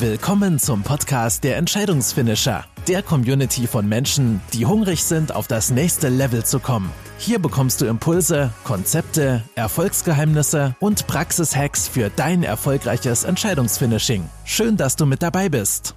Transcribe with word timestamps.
Willkommen 0.00 0.58
zum 0.58 0.82
Podcast 0.82 1.44
der 1.44 1.58
Entscheidungsfinisher, 1.58 2.64
der 2.88 3.02
Community 3.02 3.66
von 3.66 3.86
Menschen, 3.86 4.40
die 4.54 4.64
hungrig 4.64 5.04
sind, 5.04 5.34
auf 5.34 5.46
das 5.46 5.70
nächste 5.70 6.08
Level 6.08 6.42
zu 6.42 6.58
kommen. 6.58 6.90
Hier 7.18 7.38
bekommst 7.38 7.82
du 7.82 7.84
Impulse, 7.84 8.50
Konzepte, 8.64 9.42
Erfolgsgeheimnisse 9.56 10.74
und 10.80 11.06
Praxishacks 11.06 11.86
für 11.86 12.08
dein 12.16 12.44
erfolgreiches 12.44 13.24
Entscheidungsfinishing. 13.24 14.26
Schön, 14.46 14.78
dass 14.78 14.96
du 14.96 15.04
mit 15.04 15.22
dabei 15.22 15.50
bist. 15.50 15.94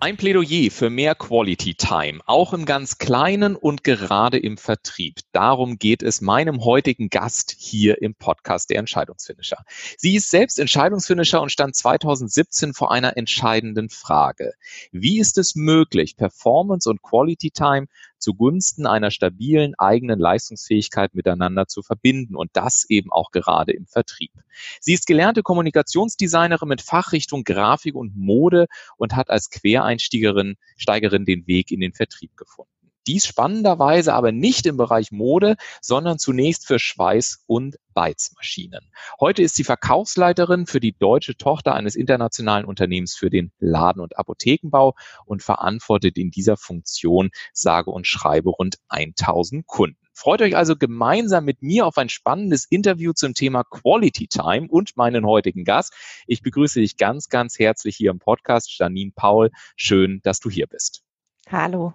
Ein 0.00 0.16
Plädoyer 0.16 0.70
für 0.70 0.90
mehr 0.90 1.16
Quality 1.16 1.74
Time, 1.74 2.20
auch 2.24 2.52
im 2.52 2.66
ganz 2.66 2.98
kleinen 2.98 3.56
und 3.56 3.82
gerade 3.82 4.38
im 4.38 4.56
Vertrieb. 4.56 5.16
Darum 5.32 5.76
geht 5.76 6.04
es 6.04 6.20
meinem 6.20 6.64
heutigen 6.64 7.08
Gast 7.08 7.52
hier 7.58 8.00
im 8.00 8.14
Podcast 8.14 8.70
der 8.70 8.78
Entscheidungsfinisher. 8.78 9.64
Sie 9.96 10.14
ist 10.14 10.30
selbst 10.30 10.60
Entscheidungsfinisher 10.60 11.42
und 11.42 11.50
stand 11.50 11.74
2017 11.74 12.74
vor 12.74 12.92
einer 12.92 13.16
entscheidenden 13.16 13.88
Frage. 13.88 14.52
Wie 14.92 15.18
ist 15.18 15.36
es 15.36 15.56
möglich, 15.56 16.16
Performance 16.16 16.88
und 16.88 17.02
Quality 17.02 17.50
Time 17.50 17.88
zugunsten 18.18 18.86
einer 18.86 19.10
stabilen 19.10 19.74
eigenen 19.78 20.18
Leistungsfähigkeit 20.18 21.14
miteinander 21.14 21.66
zu 21.66 21.82
verbinden 21.82 22.36
und 22.36 22.50
das 22.54 22.84
eben 22.88 23.12
auch 23.12 23.30
gerade 23.30 23.72
im 23.72 23.86
Vertrieb. 23.86 24.32
Sie 24.80 24.94
ist 24.94 25.06
gelernte 25.06 25.42
Kommunikationsdesignerin 25.42 26.68
mit 26.68 26.82
Fachrichtung 26.82 27.44
Grafik 27.44 27.94
und 27.94 28.16
Mode 28.16 28.66
und 28.96 29.14
hat 29.14 29.30
als 29.30 29.50
Quereinsteigerin 29.50 30.56
Steigerin 30.76 31.24
den 31.24 31.46
Weg 31.46 31.70
in 31.70 31.80
den 31.80 31.92
Vertrieb 31.92 32.36
gefunden. 32.36 32.77
Dies 33.08 33.26
spannenderweise 33.26 34.12
aber 34.12 34.32
nicht 34.32 34.66
im 34.66 34.76
Bereich 34.76 35.12
Mode, 35.12 35.56
sondern 35.80 36.18
zunächst 36.18 36.66
für 36.66 36.78
Schweiß- 36.78 37.42
und 37.46 37.78
Beizmaschinen. 37.94 38.92
Heute 39.18 39.42
ist 39.42 39.56
sie 39.56 39.64
Verkaufsleiterin 39.64 40.66
für 40.66 40.78
die 40.78 40.92
deutsche 40.92 41.34
Tochter 41.34 41.74
eines 41.74 41.96
internationalen 41.96 42.66
Unternehmens 42.66 43.16
für 43.16 43.30
den 43.30 43.50
Laden- 43.60 44.02
und 44.02 44.18
Apothekenbau 44.18 44.94
und 45.24 45.42
verantwortet 45.42 46.18
in 46.18 46.30
dieser 46.30 46.58
Funktion 46.58 47.30
sage 47.54 47.90
und 47.90 48.06
schreibe 48.06 48.50
rund 48.50 48.76
1000 48.88 49.66
Kunden. 49.66 49.96
Freut 50.12 50.42
euch 50.42 50.54
also 50.54 50.76
gemeinsam 50.76 51.46
mit 51.46 51.62
mir 51.62 51.86
auf 51.86 51.96
ein 51.96 52.10
spannendes 52.10 52.66
Interview 52.68 53.14
zum 53.14 53.32
Thema 53.32 53.64
Quality 53.64 54.26
Time 54.28 54.66
und 54.68 54.98
meinen 54.98 55.24
heutigen 55.24 55.64
Gast. 55.64 55.94
Ich 56.26 56.42
begrüße 56.42 56.80
dich 56.80 56.98
ganz, 56.98 57.30
ganz 57.30 57.58
herzlich 57.58 57.96
hier 57.96 58.10
im 58.10 58.18
Podcast, 58.18 58.76
Janine 58.78 59.12
Paul. 59.14 59.50
Schön, 59.76 60.20
dass 60.24 60.40
du 60.40 60.50
hier 60.50 60.66
bist. 60.66 61.02
Hallo. 61.50 61.94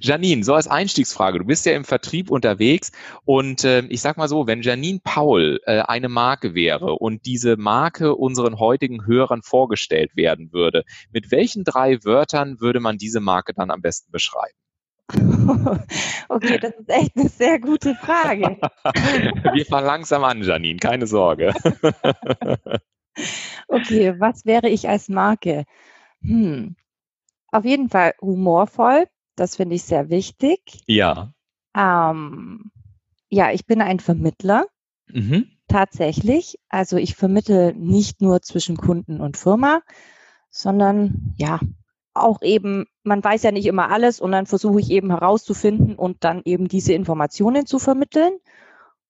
Janine, 0.00 0.44
so 0.44 0.54
als 0.54 0.68
Einstiegsfrage, 0.68 1.38
du 1.38 1.44
bist 1.44 1.66
ja 1.66 1.72
im 1.72 1.84
Vertrieb 1.84 2.30
unterwegs 2.30 2.92
und 3.24 3.64
äh, 3.64 3.80
ich 3.88 4.00
sag 4.00 4.16
mal 4.16 4.28
so, 4.28 4.46
wenn 4.46 4.62
Janine 4.62 5.00
Paul 5.02 5.60
äh, 5.64 5.80
eine 5.80 6.08
Marke 6.08 6.54
wäre 6.54 6.94
und 6.94 7.26
diese 7.26 7.56
Marke 7.56 8.14
unseren 8.14 8.58
heutigen 8.58 9.06
Hörern 9.06 9.42
vorgestellt 9.42 10.16
werden 10.16 10.52
würde, 10.52 10.84
mit 11.12 11.30
welchen 11.30 11.64
drei 11.64 12.04
Wörtern 12.04 12.60
würde 12.60 12.80
man 12.80 12.98
diese 12.98 13.20
Marke 13.20 13.54
dann 13.54 13.70
am 13.70 13.82
besten 13.82 14.12
beschreiben? 14.12 14.56
Okay, 16.30 16.58
das 16.58 16.74
ist 16.74 16.90
echt 16.90 17.16
eine 17.16 17.28
sehr 17.30 17.58
gute 17.58 17.94
Frage. 17.94 18.58
Wir 19.54 19.64
fangen 19.64 19.86
langsam 19.86 20.24
an, 20.24 20.42
Janine, 20.42 20.78
keine 20.78 21.06
Sorge. 21.06 21.54
Okay, 23.66 24.14
was 24.18 24.46
wäre 24.46 24.68
ich 24.68 24.88
als 24.88 25.08
Marke? 25.08 25.64
Hm. 26.22 26.76
Auf 27.50 27.64
jeden 27.64 27.88
Fall 27.88 28.14
humorvoll, 28.20 29.06
das 29.38 29.56
finde 29.56 29.74
ich 29.76 29.82
sehr 29.82 30.10
wichtig. 30.10 30.60
Ja. 30.86 31.32
Ähm, 31.76 32.70
ja, 33.28 33.52
ich 33.52 33.66
bin 33.66 33.80
ein 33.80 34.00
Vermittler. 34.00 34.66
Mhm. 35.08 35.50
Tatsächlich. 35.68 36.58
Also 36.68 36.96
ich 36.96 37.14
vermittle 37.14 37.74
nicht 37.74 38.20
nur 38.20 38.42
zwischen 38.42 38.76
Kunden 38.76 39.20
und 39.20 39.36
Firma, 39.36 39.82
sondern 40.50 41.34
ja, 41.36 41.60
auch 42.14 42.42
eben, 42.42 42.86
man 43.04 43.22
weiß 43.22 43.42
ja 43.42 43.52
nicht 43.52 43.66
immer 43.66 43.90
alles 43.90 44.20
und 44.20 44.32
dann 44.32 44.46
versuche 44.46 44.80
ich 44.80 44.90
eben 44.90 45.10
herauszufinden 45.10 45.94
und 45.94 46.24
dann 46.24 46.42
eben 46.44 46.68
diese 46.68 46.92
Informationen 46.92 47.66
zu 47.66 47.78
vermitteln. 47.78 48.38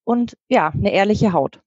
Und 0.04 0.36
ja, 0.48 0.68
eine 0.68 0.92
ehrliche 0.92 1.32
Haut. 1.32 1.60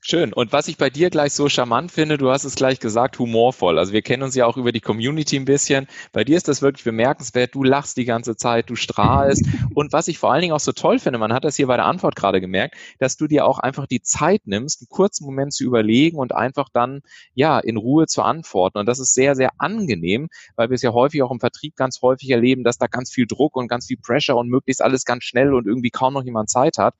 Schön. 0.00 0.32
Und 0.32 0.52
was 0.52 0.66
ich 0.66 0.78
bei 0.78 0.90
dir 0.90 1.10
gleich 1.10 1.32
so 1.32 1.48
charmant 1.48 1.92
finde, 1.92 2.18
du 2.18 2.30
hast 2.30 2.44
es 2.44 2.56
gleich 2.56 2.80
gesagt, 2.80 3.18
humorvoll. 3.18 3.78
Also 3.78 3.92
wir 3.92 4.02
kennen 4.02 4.22
uns 4.22 4.34
ja 4.34 4.46
auch 4.46 4.56
über 4.56 4.72
die 4.72 4.80
Community 4.80 5.36
ein 5.36 5.44
bisschen. 5.44 5.86
Bei 6.12 6.24
dir 6.24 6.36
ist 6.36 6.48
das 6.48 6.62
wirklich 6.62 6.84
bemerkenswert. 6.84 7.54
Du 7.54 7.62
lachst 7.62 7.96
die 7.96 8.04
ganze 8.04 8.34
Zeit, 8.34 8.68
du 8.70 8.74
strahlst. 8.74 9.46
Und 9.74 9.92
was 9.92 10.08
ich 10.08 10.18
vor 10.18 10.32
allen 10.32 10.40
Dingen 10.40 10.54
auch 10.54 10.60
so 10.60 10.72
toll 10.72 10.98
finde, 10.98 11.18
man 11.18 11.32
hat 11.32 11.44
das 11.44 11.54
hier 11.54 11.68
bei 11.68 11.76
der 11.76 11.84
Antwort 11.84 12.16
gerade 12.16 12.40
gemerkt, 12.40 12.74
dass 12.98 13.16
du 13.16 13.28
dir 13.28 13.46
auch 13.46 13.58
einfach 13.60 13.86
die 13.86 14.02
Zeit 14.02 14.46
nimmst, 14.46 14.80
einen 14.80 14.88
kurzen 14.88 15.24
Moment 15.24 15.52
zu 15.52 15.64
überlegen 15.64 16.18
und 16.18 16.34
einfach 16.34 16.68
dann, 16.72 17.02
ja, 17.34 17.60
in 17.60 17.76
Ruhe 17.76 18.06
zu 18.06 18.22
antworten. 18.22 18.78
Und 18.78 18.86
das 18.86 18.98
ist 18.98 19.14
sehr, 19.14 19.36
sehr 19.36 19.50
angenehm, 19.58 20.28
weil 20.56 20.70
wir 20.70 20.74
es 20.74 20.82
ja 20.82 20.92
häufig 20.92 21.22
auch 21.22 21.30
im 21.30 21.40
Vertrieb 21.40 21.76
ganz 21.76 22.00
häufig 22.02 22.30
erleben, 22.30 22.64
dass 22.64 22.78
da 22.78 22.86
ganz 22.86 23.12
viel 23.12 23.26
Druck 23.26 23.54
und 23.54 23.68
ganz 23.68 23.86
viel 23.86 23.98
Pressure 23.98 24.36
und 24.36 24.48
möglichst 24.48 24.82
alles 24.82 25.04
ganz 25.04 25.22
schnell 25.22 25.54
und 25.54 25.66
irgendwie 25.66 25.90
kaum 25.90 26.14
noch 26.14 26.24
jemand 26.24 26.50
Zeit 26.50 26.78
hat. 26.78 26.94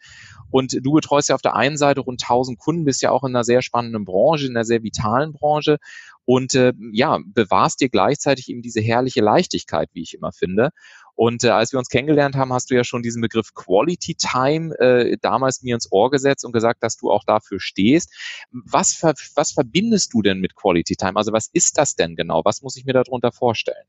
Und 0.51 0.79
du 0.83 0.93
betreust 0.93 1.29
ja 1.29 1.35
auf 1.35 1.43
der 1.43 1.57
einen 1.57 1.77
Seite 1.77 2.01
rund 2.01 2.23
1000 2.23 2.60
Kunden, 2.61 2.85
bist 2.85 3.03
ja 3.03 3.11
auch 3.11 3.25
in 3.25 3.35
einer 3.35 3.43
sehr 3.43 3.63
spannenden 3.63 4.05
Branche, 4.05 4.47
in 4.47 4.57
einer 4.57 4.65
sehr 4.65 4.85
vitalen 4.85 5.33
Branche 5.33 5.79
und 6.25 6.55
äh, 6.55 6.73
ja, 6.93 7.19
bewahrst 7.25 7.81
dir 7.81 7.89
gleichzeitig 7.89 8.49
eben 8.49 8.63
diese 8.63 8.81
herrliche 8.81 9.21
Leichtigkeit, 9.21 9.89
wie 9.95 10.03
ich 10.03 10.15
immer 10.15 10.31
finde. 10.31 10.71
Und 11.17 11.45
äh, 11.45 11.49
als 11.49 11.73
wir 11.73 11.79
uns 11.79 11.89
kennengelernt 11.89 12.37
haben, 12.37 12.53
hast 12.53 12.71
du 12.71 12.75
ja 12.75 12.85
schon 12.85 13.03
diesen 13.03 13.21
Begriff 13.21 13.53
Quality 13.53 14.15
Time 14.15 14.75
äh, 14.79 15.17
damals 15.21 15.63
mir 15.63 15.75
ins 15.75 15.91
Ohr 15.91 16.11
gesetzt 16.11 16.45
und 16.45 16.53
gesagt, 16.53 16.83
dass 16.83 16.97
du 16.97 17.11
auch 17.11 17.25
dafür 17.25 17.61
stehst. 17.61 18.13
Was, 18.53 18.95
ver 18.95 19.15
was 19.35 19.53
verbindest 19.53 20.15
du 20.15 20.23
denn 20.23 20.39
mit 20.39 20.55
Quality 20.55 20.97
Time? 20.97 21.17
Also 21.17 21.33
was 21.33 21.49
ist 21.53 21.79
das 21.79 21.97
denn 21.97 22.17
genau? 22.17 22.43
Was 22.45 22.63
muss 22.63 22.77
ich 22.77 22.85
mir 22.85 22.93
darunter 22.93 23.33
vorstellen? 23.33 23.87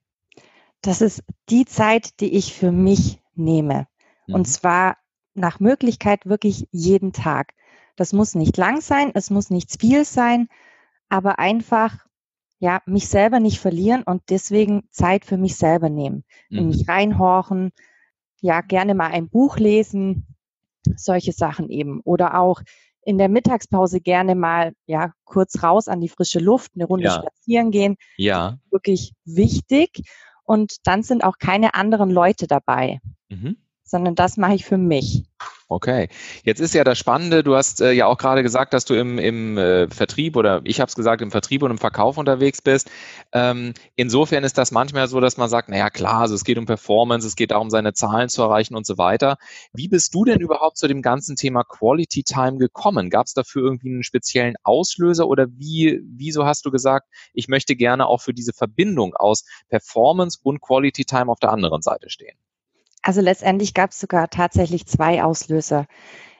Das 0.81 1.01
ist 1.01 1.23
die 1.49 1.65
Zeit, 1.65 2.19
die 2.19 2.35
ich 2.35 2.53
für 2.53 2.71
mich 2.71 3.19
nehme. 3.35 3.87
Mhm. 4.27 4.35
Und 4.35 4.45
zwar 4.45 4.97
nach 5.33 5.59
Möglichkeit 5.59 6.25
wirklich 6.25 6.67
jeden 6.71 7.13
Tag. 7.13 7.53
Das 8.01 8.13
muss 8.13 8.33
nicht 8.33 8.57
lang 8.57 8.81
sein, 8.81 9.11
es 9.13 9.29
muss 9.29 9.51
nichts 9.51 9.77
viel 9.79 10.05
sein, 10.05 10.47
aber 11.07 11.37
einfach 11.37 11.99
ja, 12.57 12.81
mich 12.87 13.07
selber 13.07 13.39
nicht 13.39 13.59
verlieren 13.59 14.01
und 14.01 14.23
deswegen 14.31 14.89
Zeit 14.89 15.23
für 15.23 15.37
mich 15.37 15.55
selber 15.55 15.87
nehmen, 15.87 16.23
mhm. 16.49 16.69
mich 16.69 16.89
reinhorchen, 16.89 17.71
ja, 18.39 18.61
gerne 18.61 18.95
mal 18.95 19.11
ein 19.11 19.29
Buch 19.29 19.59
lesen, 19.59 20.25
solche 20.95 21.31
Sachen 21.31 21.69
eben. 21.69 22.01
Oder 22.01 22.39
auch 22.39 22.63
in 23.03 23.19
der 23.19 23.29
Mittagspause 23.29 24.01
gerne 24.01 24.33
mal, 24.33 24.73
ja, 24.87 25.13
kurz 25.23 25.61
raus 25.61 25.87
an 25.87 26.01
die 26.01 26.09
frische 26.09 26.39
Luft, 26.39 26.71
eine 26.73 26.85
Runde 26.85 27.05
ja. 27.05 27.21
spazieren 27.21 27.69
gehen. 27.69 27.97
Ja. 28.17 28.57
Wirklich 28.71 29.13
wichtig. 29.25 30.09
Und 30.43 30.87
dann 30.87 31.03
sind 31.03 31.23
auch 31.23 31.37
keine 31.37 31.75
anderen 31.75 32.09
Leute 32.09 32.47
dabei. 32.47 32.99
Mhm 33.29 33.57
sondern 33.91 34.15
das 34.15 34.37
mache 34.37 34.55
ich 34.55 34.65
für 34.65 34.77
mich. 34.77 35.23
Okay. 35.67 36.09
Jetzt 36.43 36.59
ist 36.59 36.73
ja 36.73 36.83
das 36.83 36.97
Spannende, 36.97 37.43
du 37.43 37.55
hast 37.55 37.79
äh, 37.79 37.93
ja 37.93 38.05
auch 38.05 38.17
gerade 38.17 38.43
gesagt, 38.43 38.73
dass 38.73 38.83
du 38.83 38.93
im, 38.93 39.17
im 39.17 39.57
äh, 39.57 39.87
Vertrieb 39.87 40.35
oder 40.35 40.59
ich 40.65 40.81
habe 40.81 40.89
es 40.89 40.95
gesagt, 40.95 41.21
im 41.21 41.31
Vertrieb 41.31 41.63
und 41.63 41.71
im 41.71 41.77
Verkauf 41.77 42.17
unterwegs 42.17 42.61
bist. 42.61 42.91
Ähm, 43.31 43.73
insofern 43.95 44.43
ist 44.43 44.57
das 44.57 44.71
manchmal 44.71 45.07
so, 45.07 45.21
dass 45.21 45.37
man 45.37 45.47
sagt, 45.47 45.69
naja 45.69 45.89
klar, 45.89 46.21
also 46.21 46.35
es 46.35 46.43
geht 46.43 46.57
um 46.57 46.65
Performance, 46.65 47.25
es 47.25 47.37
geht 47.37 47.51
darum, 47.51 47.69
seine 47.69 47.93
Zahlen 47.93 48.27
zu 48.27 48.41
erreichen 48.41 48.75
und 48.75 48.85
so 48.85 48.97
weiter. 48.97 49.37
Wie 49.71 49.87
bist 49.87 50.13
du 50.13 50.25
denn 50.25 50.41
überhaupt 50.41 50.77
zu 50.77 50.89
dem 50.89 51.01
ganzen 51.01 51.37
Thema 51.37 51.63
Quality 51.63 52.23
Time 52.23 52.57
gekommen? 52.57 53.09
Gab 53.09 53.27
es 53.27 53.33
dafür 53.33 53.63
irgendwie 53.63 53.91
einen 53.91 54.03
speziellen 54.03 54.55
Auslöser 54.63 55.25
oder 55.27 55.47
wie, 55.51 56.01
wieso 56.03 56.45
hast 56.45 56.65
du 56.65 56.71
gesagt, 56.71 57.07
ich 57.33 57.47
möchte 57.47 57.77
gerne 57.77 58.07
auch 58.07 58.21
für 58.21 58.33
diese 58.33 58.51
Verbindung 58.51 59.15
aus 59.15 59.45
Performance 59.69 60.37
und 60.43 60.59
Quality 60.59 61.05
Time 61.05 61.31
auf 61.31 61.39
der 61.39 61.51
anderen 61.51 61.81
Seite 61.81 62.09
stehen? 62.09 62.35
Also 63.01 63.21
letztendlich 63.21 63.73
gab 63.73 63.91
es 63.91 63.99
sogar 63.99 64.29
tatsächlich 64.29 64.85
zwei 64.85 65.23
Auslöser. 65.23 65.87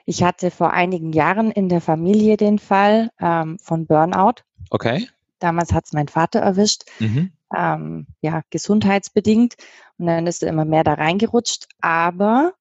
Ich 0.04 0.22
hatte 0.22 0.50
vor 0.50 0.72
einigen 0.72 1.12
Jahren 1.12 1.50
in 1.50 1.68
der 1.68 1.80
Familie 1.80 2.36
den 2.36 2.58
Fall 2.58 3.10
ähm, 3.20 3.58
von 3.60 3.86
Burnout. 3.86 4.42
Okay. 4.70 5.08
Damals 5.38 5.72
hat 5.72 5.86
es 5.86 5.92
mein 5.92 6.08
Vater 6.08 6.40
erwischt, 6.40 6.84
mhm. 7.00 7.32
ähm, 7.56 8.06
ja, 8.20 8.42
gesundheitsbedingt. 8.50 9.54
Und 9.98 10.06
dann 10.06 10.26
ist 10.26 10.42
er 10.42 10.50
immer 10.50 10.64
mehr 10.64 10.84
da 10.84 10.94
reingerutscht. 10.94 11.66
Aber 11.80 12.52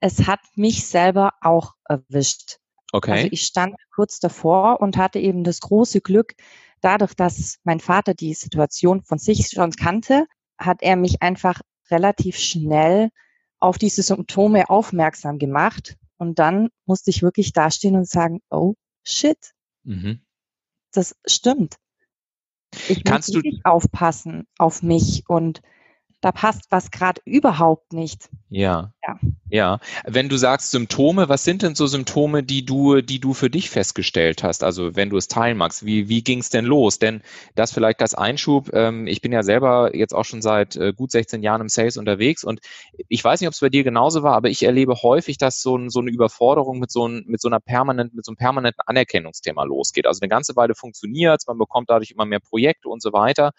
es 0.00 0.26
hat 0.26 0.40
mich 0.56 0.86
selber 0.86 1.32
auch 1.40 1.74
erwischt. 1.88 2.58
Okay. 2.92 3.12
Also 3.12 3.28
ich 3.30 3.42
stand 3.42 3.74
kurz 3.94 4.20
davor 4.20 4.80
und 4.80 4.96
hatte 4.96 5.18
eben 5.18 5.44
das 5.44 5.60
große 5.60 6.00
Glück, 6.00 6.34
dadurch, 6.80 7.14
dass 7.14 7.58
mein 7.64 7.80
Vater 7.80 8.14
die 8.14 8.34
Situation 8.34 9.02
von 9.02 9.18
sich 9.18 9.48
schon 9.48 9.72
kannte, 9.72 10.26
hat 10.58 10.82
er 10.82 10.96
mich 10.96 11.22
einfach 11.22 11.60
relativ 11.90 12.38
schnell 12.38 13.10
auf 13.64 13.78
diese 13.78 14.02
Symptome 14.02 14.68
aufmerksam 14.68 15.38
gemacht. 15.38 15.96
Und 16.16 16.38
dann 16.38 16.68
musste 16.86 17.10
ich 17.10 17.22
wirklich 17.22 17.52
dastehen 17.52 17.96
und 17.96 18.08
sagen, 18.08 18.40
oh 18.50 18.74
shit, 19.02 19.52
mhm. 19.84 20.20
das 20.92 21.16
stimmt. 21.26 21.76
Ich 22.88 23.04
Kannst 23.04 23.28
muss 23.28 23.36
wirklich 23.36 23.64
aufpassen 23.64 24.46
auf 24.58 24.82
mich 24.82 25.24
und 25.28 25.62
da 26.24 26.32
passt 26.32 26.64
was 26.70 26.90
gerade 26.90 27.20
überhaupt 27.24 27.92
nicht. 27.92 28.30
Ja. 28.48 28.92
ja. 29.06 29.18
Ja. 29.50 29.78
Wenn 30.06 30.28
du 30.28 30.36
sagst 30.36 30.70
Symptome, 30.70 31.28
was 31.28 31.44
sind 31.44 31.62
denn 31.62 31.74
so 31.74 31.86
Symptome, 31.86 32.42
die 32.42 32.64
du, 32.64 33.02
die 33.02 33.18
du 33.20 33.34
für 33.34 33.50
dich 33.50 33.68
festgestellt 33.68 34.42
hast? 34.42 34.64
Also 34.64 34.96
wenn 34.96 35.10
du 35.10 35.16
es 35.16 35.28
teilen 35.28 35.58
magst, 35.58 35.84
wie, 35.84 36.08
wie 36.08 36.22
ging 36.22 36.38
es 36.38 36.50
denn 36.50 36.64
los? 36.64 36.98
Denn 36.98 37.22
das 37.54 37.72
vielleicht 37.72 38.00
als 38.00 38.14
Einschub, 38.14 38.70
ähm, 38.72 39.06
ich 39.06 39.20
bin 39.20 39.32
ja 39.32 39.42
selber 39.42 39.94
jetzt 39.94 40.14
auch 40.14 40.24
schon 40.24 40.40
seit 40.40 40.76
äh, 40.76 40.92
gut 40.92 41.10
16 41.10 41.42
Jahren 41.42 41.60
im 41.60 41.68
Sales 41.68 41.96
unterwegs 41.96 42.42
und 42.42 42.60
ich 43.08 43.22
weiß 43.22 43.40
nicht, 43.40 43.48
ob 43.48 43.54
es 43.54 43.60
bei 43.60 43.68
dir 43.68 43.84
genauso 43.84 44.22
war, 44.22 44.34
aber 44.34 44.48
ich 44.48 44.62
erlebe 44.62 44.94
häufig, 45.02 45.36
dass 45.36 45.60
so, 45.60 45.76
ein, 45.76 45.90
so 45.90 46.00
eine 46.00 46.10
Überforderung 46.10 46.78
mit 46.78 46.90
so, 46.90 47.06
ein, 47.06 47.24
mit 47.26 47.40
so 47.40 47.48
einer 47.48 47.60
permanenten, 47.60 48.16
mit 48.16 48.24
so 48.24 48.30
einem 48.30 48.38
permanenten 48.38 48.82
Anerkennungsthema 48.86 49.64
losgeht. 49.64 50.06
Also 50.06 50.20
eine 50.22 50.28
ganze 50.28 50.56
Weile 50.56 50.74
funktioniert 50.74 51.42
man 51.46 51.58
bekommt 51.58 51.90
dadurch 51.90 52.12
immer 52.12 52.24
mehr 52.24 52.40
Projekte 52.40 52.88
und 52.88 53.02
so 53.02 53.12
weiter. 53.12 53.52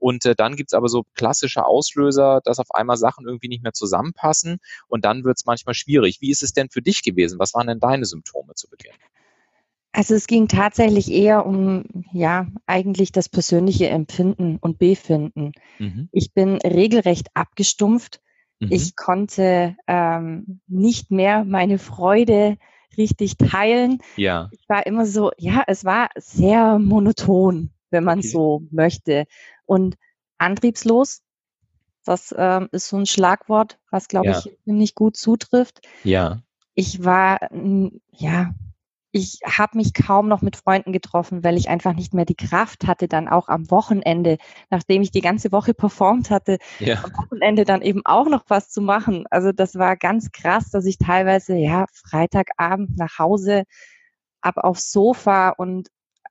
Und 0.00 0.24
äh, 0.24 0.34
dann 0.34 0.56
gibt's 0.56 0.74
aber 0.74 0.88
so 0.88 1.04
klassische 1.14 1.64
Auslöser, 1.64 2.40
dass 2.44 2.58
auf 2.58 2.74
einmal 2.74 2.96
Sachen 2.96 3.26
irgendwie 3.26 3.48
nicht 3.48 3.62
mehr 3.62 3.72
zusammenpassen 3.72 4.58
und 4.88 5.04
dann 5.04 5.22
wird's 5.22 5.46
manchmal 5.46 5.74
schwierig. 5.74 6.20
Wie 6.20 6.30
ist 6.30 6.42
es 6.42 6.52
denn 6.52 6.70
für 6.70 6.82
dich 6.82 7.02
gewesen? 7.02 7.38
Was 7.38 7.54
waren 7.54 7.68
denn 7.68 7.80
deine 7.80 8.06
Symptome 8.06 8.54
zu 8.54 8.68
Beginn? 8.68 8.92
Also 9.92 10.14
es 10.14 10.26
ging 10.26 10.46
tatsächlich 10.48 11.10
eher 11.10 11.46
um, 11.46 11.84
ja, 12.12 12.46
eigentlich 12.66 13.12
das 13.12 13.28
persönliche 13.28 13.88
Empfinden 13.88 14.56
und 14.60 14.78
Befinden. 14.78 15.52
Mhm. 15.78 16.08
Ich 16.12 16.32
bin 16.32 16.56
regelrecht 16.58 17.28
abgestumpft. 17.34 18.20
Mhm. 18.60 18.68
Ich 18.70 18.94
konnte 18.94 19.76
ähm, 19.88 20.60
nicht 20.68 21.10
mehr 21.10 21.44
meine 21.44 21.78
Freude 21.78 22.56
richtig 22.96 23.36
teilen. 23.36 23.98
Ja. 24.16 24.48
Ich 24.52 24.68
war 24.68 24.86
immer 24.86 25.06
so, 25.06 25.32
ja, 25.38 25.64
es 25.66 25.84
war 25.84 26.10
sehr 26.16 26.78
monoton, 26.78 27.70
wenn 27.90 28.04
man 28.04 28.20
okay. 28.20 28.28
so 28.28 28.62
möchte. 28.70 29.26
Und 29.66 29.96
antriebslos, 30.38 31.22
das 32.04 32.34
ähm, 32.36 32.68
ist 32.72 32.88
so 32.88 32.96
ein 32.96 33.06
Schlagwort, 33.06 33.78
was, 33.90 34.08
glaube 34.08 34.28
ja. 34.28 34.38
ich, 34.38 34.50
ziemlich 34.64 34.94
gut 34.94 35.16
zutrifft. 35.16 35.80
Ja. 36.02 36.42
Ich 36.74 37.04
war, 37.04 37.40
ja, 38.12 38.54
ich 39.12 39.40
habe 39.44 39.76
mich 39.76 39.92
kaum 39.92 40.28
noch 40.28 40.40
mit 40.40 40.56
Freunden 40.56 40.92
getroffen, 40.92 41.42
weil 41.42 41.56
ich 41.56 41.68
einfach 41.68 41.94
nicht 41.94 42.14
mehr 42.14 42.24
die 42.24 42.36
Kraft 42.36 42.86
hatte, 42.86 43.08
dann 43.08 43.28
auch 43.28 43.48
am 43.48 43.70
Wochenende, 43.70 44.38
nachdem 44.70 45.02
ich 45.02 45.10
die 45.10 45.20
ganze 45.20 45.52
Woche 45.52 45.74
performt 45.74 46.30
hatte, 46.30 46.58
ja. 46.78 47.02
am 47.02 47.12
Wochenende 47.12 47.64
dann 47.64 47.82
eben 47.82 48.02
auch 48.04 48.28
noch 48.28 48.44
was 48.48 48.70
zu 48.70 48.80
machen. 48.80 49.24
Also 49.30 49.52
das 49.52 49.74
war 49.74 49.96
ganz 49.96 50.30
krass, 50.30 50.70
dass 50.70 50.86
ich 50.86 50.98
teilweise, 50.98 51.56
ja, 51.56 51.86
Freitagabend 51.92 52.96
nach 52.96 53.18
Hause 53.18 53.64
ab 54.40 54.56
aufs 54.58 54.90
Sofa 54.90 55.50
und 55.50 55.88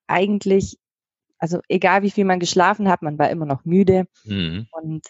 eigentlich 0.08 0.78
also 1.40 1.60
egal 1.68 2.04
wie 2.04 2.12
viel 2.12 2.26
man 2.26 2.40
geschlafen 2.40 2.90
hat, 2.90 3.02
man 3.02 3.18
war 3.18 3.30
immer 3.30 3.46
noch 3.46 3.66
müde. 3.66 4.06
Mhm. 4.26 4.68
Und 4.72 5.08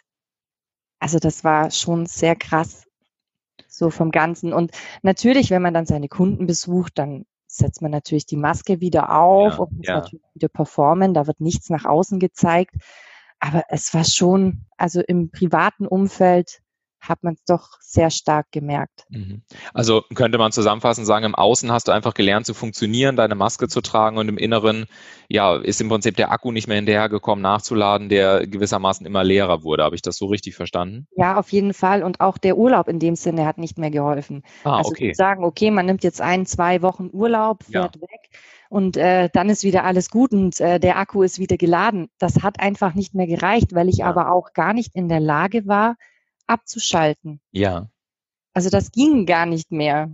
also 1.00 1.20
das 1.20 1.44
war 1.44 1.72
schon 1.72 2.06
sehr 2.06 2.36
krass, 2.36 2.86
so 3.68 3.90
vom 3.90 4.12
Ganzen. 4.12 4.54
Und 4.54 4.72
natürlich, 5.02 5.50
wenn 5.50 5.62
man 5.62 5.74
dann 5.74 5.86
seine 5.86 6.08
Kunden 6.08 6.46
besucht, 6.46 6.98
dann 6.98 7.26
setzt 7.48 7.82
man 7.82 7.92
natürlich 7.92 8.26
die 8.26 8.38
Maske 8.38 8.80
wieder 8.80 9.18
auf 9.18 9.54
ja, 9.54 9.60
und 9.60 9.72
muss 9.78 9.88
ja. 9.88 9.96
natürlich 9.96 10.26
wieder 10.34 10.50
performen. 10.50 11.14
Da 11.14 11.26
wird 11.26 11.42
nichts 11.42 11.70
nach 11.70 11.86
außen 11.86 12.20
gezeigt. 12.20 12.76
Aber 13.40 13.64
es 13.70 13.94
war 13.94 14.04
schon, 14.04 14.66
also 14.78 15.02
im 15.02 15.32
privaten 15.32 15.88
Umfeld 15.88 16.62
hat 17.10 17.24
man 17.24 17.34
es 17.34 17.44
doch 17.44 17.78
sehr 17.82 18.12
stark 18.12 18.52
gemerkt. 18.52 19.06
Mhm. 19.10 19.42
Also 19.74 20.04
könnte 20.14 20.38
man 20.38 20.52
zusammenfassend 20.52 21.08
sagen, 21.08 21.26
im 21.26 21.36
Außen 21.36 21.72
hast 21.72 21.88
du 21.88 21.92
einfach 21.92 22.14
gelernt 22.14 22.46
zu 22.46 22.54
funktionieren, 22.54 23.16
deine 23.16 23.36
Maske 23.36 23.68
zu 23.68 23.82
tragen 23.82 24.18
und 24.18 24.30
im 24.30 24.38
Inneren, 24.38 24.86
ja, 25.28 25.56
ist 25.56 25.82
im 25.82 25.90
Prinzip 25.90 26.16
der 26.16 26.32
Akku 26.32 26.52
nicht 26.52 26.68
mehr 26.68 26.78
hinterhergekommen, 26.78 27.42
nachzuladen, 27.42 28.10
der 28.10 28.48
gewissermaßen 28.48 29.06
immer 29.06 29.24
leerer 29.24 29.64
wurde. 29.64 29.84
Habe 29.84 29.96
ich 29.96 30.02
das 30.02 30.18
so 30.18 30.28
richtig 30.28 30.56
verstanden? 30.56 31.08
Ja, 31.16 31.38
auf 31.38 31.52
jeden 31.52 31.74
Fall. 31.74 32.04
Und 32.04 32.22
auch 32.22 32.38
der 32.38 32.58
Urlaub 32.58 32.88
in 32.88 33.00
dem 33.00 33.16
Sinne 33.16 33.46
hat 33.46 33.58
nicht 33.58 33.78
mehr 33.78 33.92
geholfen. 33.92 34.44
Ah, 34.64 34.78
also 34.78 34.92
okay. 34.92 35.14
sagen, 35.14 35.44
okay, 35.44 35.72
man 35.72 35.86
nimmt 35.86 36.04
jetzt 36.04 36.22
ein, 36.22 36.46
zwei 36.46 36.82
Wochen 36.82 37.10
Urlaub, 37.12 37.64
fährt 37.64 37.96
ja. 37.96 38.02
weg 38.02 38.30
und 38.70 38.98
äh, 38.98 39.30
dann 39.34 39.50
ist 39.50 39.64
wieder 39.64 39.84
alles 39.84 40.10
gut 40.10 40.32
und 40.32 40.60
äh, 40.62 40.80
der 40.80 40.98
Akku 40.98 41.24
ist 41.24 41.40
wieder 41.40 41.58
geladen. 41.58 42.10
Das 42.20 42.44
hat 42.44 42.60
einfach 42.60 42.94
nicht 42.94 43.16
mehr 43.16 43.28
gereicht, 43.28 43.74
weil 43.74 43.90
ich 43.90 43.98
ja. 43.98 44.06
aber 44.06 44.32
auch 44.32 44.54
gar 44.54 44.74
nicht 44.74 44.96
in 44.96 45.10
der 45.10 45.20
Lage 45.20 45.66
war, 45.66 45.96
abzuschalten. 46.50 47.40
Ja. 47.52 47.90
Also 48.54 48.70
das 48.70 48.92
ging 48.92 49.26
gar 49.26 49.46
nicht 49.46 49.72
mehr. 49.72 50.12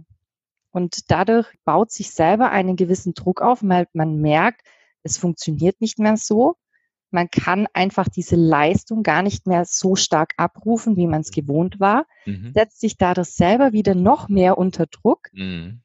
Und 0.72 1.10
dadurch 1.10 1.48
baut 1.64 1.92
sich 1.92 2.12
selber 2.12 2.52
einen 2.52 2.76
gewissen 2.76 3.14
Druck 3.14 3.42
auf, 3.42 3.60
weil 3.64 3.88
man 3.94 4.20
merkt, 4.20 4.62
es 5.04 5.18
funktioniert 5.18 5.80
nicht 5.80 6.00
mehr 6.00 6.18
so. 6.18 6.56
Man 7.12 7.30
kann 7.30 7.68
einfach 7.74 8.10
diese 8.10 8.36
Leistung 8.36 9.02
gar 9.02 9.22
nicht 9.22 9.48
mehr 9.48 9.64
so 9.66 9.96
stark 9.96 10.34
abrufen, 10.36 10.98
wie 10.98 11.08
man 11.08 11.22
es 11.22 11.32
gewohnt 11.32 11.80
war, 11.80 12.06
mhm. 12.26 12.52
setzt 12.54 12.82
sich 12.82 12.98
dadurch 12.98 13.30
selber 13.30 13.72
wieder 13.72 13.96
noch 13.96 14.28
mehr 14.28 14.58
unter 14.58 14.86
Druck. 14.88 15.30
Mhm. 15.32 15.82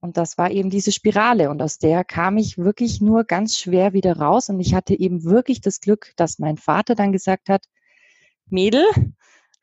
Und 0.00 0.18
das 0.18 0.36
war 0.36 0.50
eben 0.50 0.68
diese 0.68 0.92
Spirale. 0.92 1.48
Und 1.48 1.62
aus 1.62 1.78
der 1.78 2.04
kam 2.04 2.36
ich 2.36 2.58
wirklich 2.58 3.00
nur 3.00 3.24
ganz 3.24 3.58
schwer 3.58 3.92
wieder 3.94 4.18
raus. 4.18 4.50
Und 4.50 4.60
ich 4.60 4.74
hatte 4.74 4.94
eben 4.94 5.24
wirklich 5.24 5.60
das 5.60 5.80
Glück, 5.80 6.12
dass 6.16 6.38
mein 6.38 6.58
Vater 6.58 6.94
dann 6.94 7.12
gesagt 7.12 7.48
hat, 7.48 7.64
Mädel, 8.48 8.84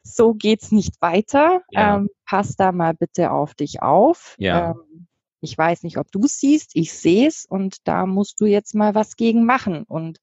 so 0.03 0.33
geht's 0.33 0.71
nicht 0.71 1.01
weiter. 1.01 1.61
Ja. 1.71 1.97
Ähm, 1.97 2.09
pass 2.25 2.55
da 2.55 2.71
mal 2.71 2.93
bitte 2.93 3.31
auf 3.31 3.55
dich 3.55 3.81
auf. 3.81 4.35
Ja. 4.37 4.71
Ähm, 4.71 5.07
ich 5.41 5.57
weiß 5.57 5.83
nicht, 5.83 5.97
ob 5.97 6.11
du 6.11 6.23
es 6.23 6.39
siehst, 6.39 6.71
ich 6.73 6.93
sehe 6.93 7.27
es 7.27 7.45
und 7.45 7.87
da 7.87 8.05
musst 8.05 8.39
du 8.39 8.45
jetzt 8.45 8.75
mal 8.75 8.95
was 8.95 9.15
gegen 9.15 9.45
machen. 9.45 9.83
Und 9.83 10.19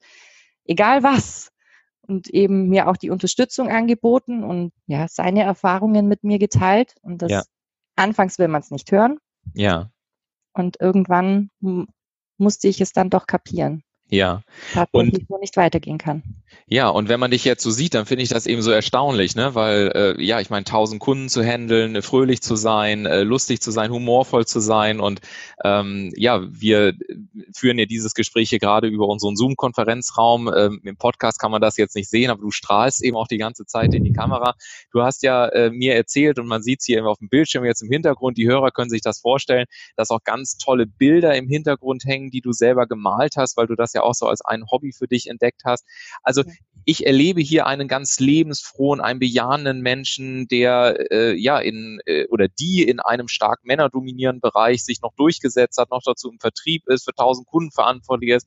egal 0.65 1.03
was. 1.03 1.51
Und 2.03 2.29
eben 2.29 2.69
mir 2.69 2.89
auch 2.89 2.97
die 2.97 3.11
Unterstützung 3.11 3.69
angeboten 3.69 4.43
und 4.43 4.73
ja, 4.87 5.07
seine 5.09 5.43
Erfahrungen 5.43 6.09
mit 6.09 6.25
mir 6.25 6.39
geteilt. 6.39 6.95
Und 7.03 7.23
das 7.23 7.31
ja. 7.31 7.43
anfangs 7.97 8.39
will 8.39 8.49
man 8.49 8.63
es 8.63 8.71
nicht 8.71 8.91
hören. 8.91 9.19
Ja. 9.55 9.91
Und 10.53 10.81
irgendwann 10.81 11.51
musste 12.37 12.69
ich 12.69 12.81
es 12.81 12.93
dann 12.93 13.11
doch 13.11 13.27
kapieren. 13.27 13.85
Ja. 14.11 14.43
Tatsächlich 14.75 15.31
und, 15.31 15.41
nicht 15.41 15.57
weitergehen 15.57 15.99
kann. 15.99 16.23
Ja, 16.67 16.89
und 16.89 17.09
wenn 17.09 17.19
man 17.19 17.31
dich 17.31 17.45
jetzt 17.45 17.63
so 17.63 17.71
sieht, 17.71 17.95
dann 17.95 18.07
finde 18.07 18.23
ich 18.23 18.29
das 18.29 18.47
eben 18.47 18.63
so 18.63 18.71
erstaunlich, 18.71 19.35
ne? 19.35 19.55
Weil, 19.57 19.93
äh, 19.95 20.23
ja, 20.23 20.41
ich 20.41 20.51
meine, 20.51 20.65
tausend 20.65 21.01
Kunden 21.01 21.29
zu 21.29 21.43
handeln, 21.43 22.01
fröhlich 22.03 22.43
zu 22.43 22.55
sein, 22.55 23.07
äh, 23.07 23.23
lustig 23.23 23.61
zu 23.61 23.73
sein, 23.73 23.91
humorvoll 23.91 24.47
zu 24.47 24.61
sein 24.61 25.01
und 25.01 25.21
ähm, 25.65 26.13
ja, 26.17 26.43
wir 26.49 26.95
führen 27.53 27.79
ja 27.79 27.87
dieses 27.87 28.15
Gespräch 28.15 28.51
hier 28.51 28.61
gerade 28.61 28.87
über 28.87 29.09
unseren 29.09 29.37
Zoom-Konferenzraum. 29.37 30.49
Ähm, 30.55 30.81
Im 30.85 30.97
Podcast 30.97 31.41
kann 31.41 31.51
man 31.51 31.61
das 31.61 31.77
jetzt 31.77 31.97
nicht 31.97 32.09
sehen, 32.09 32.31
aber 32.31 32.41
du 32.41 32.51
strahlst 32.51 33.03
eben 33.03 33.17
auch 33.17 33.27
die 33.27 33.39
ganze 33.39 33.67
Zeit 33.67 33.95
in 33.95 34.05
die 34.05 34.13
Kamera. 34.13 34.55
Du 34.93 35.03
hast 35.03 35.23
ja 35.23 35.47
äh, 35.47 35.71
mir 35.71 35.95
erzählt 35.95 36.39
und 36.39 36.47
man 36.47 36.63
sieht 36.63 36.81
es 36.81 36.87
hier 36.87 37.05
auf 37.05 37.19
dem 37.19 37.29
Bildschirm 37.29 37.65
jetzt 37.65 37.83
im 37.83 37.91
Hintergrund, 37.91 38.39
die 38.39 38.47
Hörer 38.47 38.71
können 38.71 38.91
sich 38.91 39.03
das 39.03 39.21
vorstellen, 39.21 39.67
dass 39.97 40.11
auch 40.11 40.23
ganz 40.25 40.57
tolle 40.57 40.87
Bilder 40.87 41.35
im 41.37 41.49
Hintergrund 41.49 42.05
hängen, 42.05 42.31
die 42.31 42.41
du 42.41 42.53
selber 42.53 42.87
gemalt 42.87 43.37
hast, 43.37 43.57
weil 43.57 43.67
du 43.67 43.75
das 43.75 43.93
ja 43.93 44.00
auch 44.03 44.15
so 44.15 44.27
als 44.27 44.41
ein 44.43 44.65
Hobby 44.71 44.93
für 44.93 45.07
dich 45.07 45.29
entdeckt 45.29 45.63
hast. 45.65 45.87
Also 46.23 46.43
ich 46.85 47.07
erlebe 47.07 47.41
hier 47.41 47.67
einen 47.67 47.89
ganz 47.89 48.19
lebensfrohen, 48.21 49.01
einen 49.01 49.21
bejahenden 49.21 49.81
Menschen, 49.81 50.49
der 50.49 51.11
äh, 51.13 51.35
ja 51.35 51.59
in 51.59 52.01
äh, 52.07 52.27
oder 52.29 52.49
die 52.49 52.83
in 52.83 53.01
einem 53.01 53.29
stark 53.29 53.61
männerdominierenden 53.65 54.41
Bereich 54.41 54.85
sich 54.85 55.01
noch 55.03 55.15
durchgesetzt 55.17 55.79
hat, 55.79 55.91
noch 55.91 56.03
dazu 56.05 56.31
im 56.31 56.39
Vertrieb 56.41 56.89
ist, 56.89 57.05
für 57.05 57.15
tausend 57.15 57.47
Kunden 57.47 57.71
verantwortlich 57.71 58.31
ist 58.31 58.47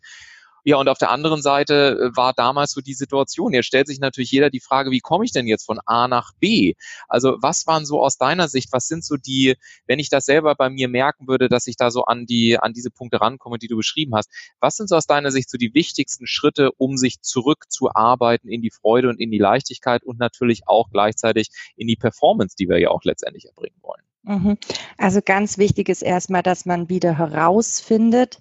ja, 0.63 0.77
und 0.77 0.87
auf 0.87 0.97
der 0.97 1.11
anderen 1.11 1.41
Seite 1.41 2.11
äh, 2.13 2.17
war 2.17 2.33
damals 2.33 2.71
so 2.71 2.81
die 2.81 2.93
Situation. 2.93 3.53
Jetzt 3.53 3.65
stellt 3.65 3.87
sich 3.87 3.99
natürlich 3.99 4.31
jeder 4.31 4.49
die 4.49 4.61
Frage, 4.61 4.91
wie 4.91 4.99
komme 4.99 5.25
ich 5.25 5.31
denn 5.31 5.47
jetzt 5.47 5.65
von 5.65 5.79
A 5.85 6.07
nach 6.07 6.31
B? 6.39 6.75
Also 7.07 7.37
was 7.41 7.67
waren 7.67 7.85
so 7.85 8.01
aus 8.01 8.17
deiner 8.17 8.47
Sicht, 8.47 8.71
was 8.71 8.87
sind 8.87 9.03
so 9.03 9.17
die, 9.17 9.55
wenn 9.87 9.99
ich 9.99 10.09
das 10.09 10.25
selber 10.25 10.55
bei 10.55 10.69
mir 10.69 10.87
merken 10.87 11.27
würde, 11.27 11.49
dass 11.49 11.67
ich 11.67 11.75
da 11.75 11.91
so 11.91 12.05
an 12.05 12.25
die, 12.25 12.57
an 12.57 12.73
diese 12.73 12.91
Punkte 12.91 13.19
rankomme, 13.19 13.59
die 13.59 13.67
du 13.67 13.75
beschrieben 13.75 14.15
hast, 14.15 14.29
was 14.59 14.77
sind 14.77 14.87
so 14.87 14.95
aus 14.95 15.05
deiner 15.05 15.31
Sicht 15.31 15.49
so 15.49 15.57
die 15.57 15.73
wichtigsten 15.73 16.27
Schritte, 16.27 16.71
um 16.77 16.97
sich 16.97 17.21
zurückzuarbeiten 17.21 18.49
in 18.49 18.61
die 18.61 18.71
Freude 18.71 19.09
und 19.09 19.19
in 19.19 19.31
die 19.31 19.39
Leichtigkeit 19.39 20.03
und 20.03 20.19
natürlich 20.19 20.67
auch 20.67 20.89
gleichzeitig 20.89 21.49
in 21.75 21.87
die 21.87 21.97
Performance, 21.97 22.55
die 22.57 22.69
wir 22.69 22.79
ja 22.79 22.89
auch 22.89 23.03
letztendlich 23.03 23.45
erbringen 23.45 23.77
wollen? 23.81 24.03
Mhm. 24.23 24.57
Also 24.97 25.19
ganz 25.23 25.57
wichtig 25.57 25.89
ist 25.89 26.01
erstmal, 26.01 26.43
dass 26.43 26.65
man 26.65 26.87
wieder 26.87 27.17
herausfindet, 27.17 28.39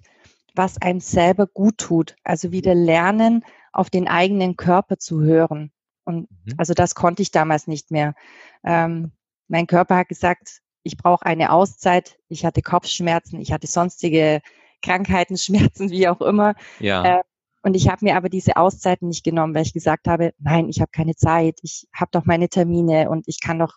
was 0.53 0.81
einem 0.81 0.99
selber 0.99 1.47
gut 1.47 1.77
tut. 1.77 2.15
Also 2.23 2.51
wieder 2.51 2.75
lernen, 2.75 3.43
auf 3.71 3.89
den 3.89 4.07
eigenen 4.07 4.55
Körper 4.55 4.97
zu 4.97 5.21
hören. 5.21 5.71
Und 6.05 6.29
mhm. 6.29 6.53
also 6.57 6.73
das 6.73 6.95
konnte 6.95 7.21
ich 7.21 7.31
damals 7.31 7.67
nicht 7.67 7.91
mehr. 7.91 8.15
Ähm, 8.63 9.11
mein 9.47 9.67
Körper 9.67 9.97
hat 9.97 10.09
gesagt, 10.09 10.61
ich 10.83 10.97
brauche 10.97 11.25
eine 11.25 11.51
Auszeit. 11.51 12.17
Ich 12.27 12.45
hatte 12.45 12.61
Kopfschmerzen, 12.61 13.39
ich 13.39 13.51
hatte 13.51 13.67
sonstige 13.67 14.41
Krankheiten, 14.81 15.37
Schmerzen, 15.37 15.89
wie 15.91 16.07
auch 16.07 16.21
immer. 16.21 16.55
Ja. 16.79 17.19
Äh, 17.19 17.23
und 17.63 17.75
ich 17.75 17.87
habe 17.87 18.03
mir 18.03 18.17
aber 18.17 18.27
diese 18.27 18.57
Auszeiten 18.57 19.07
nicht 19.07 19.23
genommen, 19.23 19.55
weil 19.55 19.61
ich 19.61 19.73
gesagt 19.73 20.07
habe, 20.07 20.33
nein, 20.37 20.67
ich 20.67 20.81
habe 20.81 20.91
keine 20.91 21.15
Zeit, 21.15 21.59
ich 21.63 21.87
habe 21.93 22.11
doch 22.11 22.25
meine 22.25 22.49
Termine 22.49 23.09
und 23.09 23.25
ich 23.27 23.39
kann 23.39 23.57
doch 23.57 23.75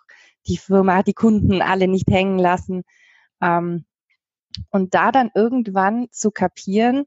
die 0.49 0.57
Firma, 0.57 1.05
die 1.05 1.15
Kunden 1.15 1.63
alle 1.63 1.87
nicht 1.87 2.11
hängen 2.11 2.39
lassen. 2.39 2.83
Ähm, 3.41 3.85
und 4.71 4.95
da 4.95 5.13
dann 5.13 5.31
irgendwann 5.35 6.09
zu 6.11 6.31
kapieren, 6.31 7.05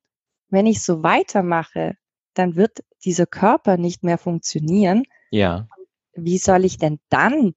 wenn 0.50 0.66
ich 0.66 0.82
so 0.82 1.04
weitermache, 1.04 1.96
dann 2.34 2.56
wird 2.56 2.84
dieser 3.04 3.26
Körper 3.26 3.78
nicht 3.78 4.04
mehr 4.04 4.18
funktionieren. 4.18 5.04
Ja. 5.32 5.68
wie 6.16 6.40
soll 6.40 6.66
ich 6.66 6.78
denn 6.78 7.00
dann 7.10 7.54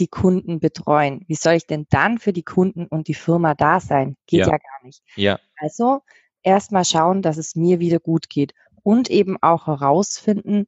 die 0.00 0.08
Kunden 0.08 0.58
betreuen? 0.58 1.24
Wie 1.28 1.36
soll 1.36 1.54
ich 1.54 1.66
denn 1.66 1.86
dann 1.90 2.18
für 2.18 2.32
die 2.32 2.42
Kunden 2.42 2.86
und 2.86 3.06
die 3.06 3.14
Firma 3.14 3.54
da 3.54 3.80
sein? 3.80 4.16
Geht 4.26 4.40
ja, 4.40 4.46
ja 4.46 4.58
gar 4.58 4.84
nicht. 4.84 5.02
Ja. 5.14 5.38
Also 5.56 6.02
erstmal 6.42 6.84
schauen, 6.84 7.22
dass 7.22 7.36
es 7.36 7.54
mir 7.54 7.78
wieder 7.78 8.00
gut 8.00 8.28
geht 8.28 8.52
und 8.82 9.10
eben 9.10 9.40
auch 9.42 9.66
herausfinden, 9.66 10.66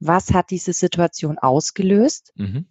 was 0.00 0.32
hat 0.32 0.50
diese 0.50 0.72
Situation 0.72 1.38
ausgelöst? 1.38 2.32
Mhm. 2.36 2.66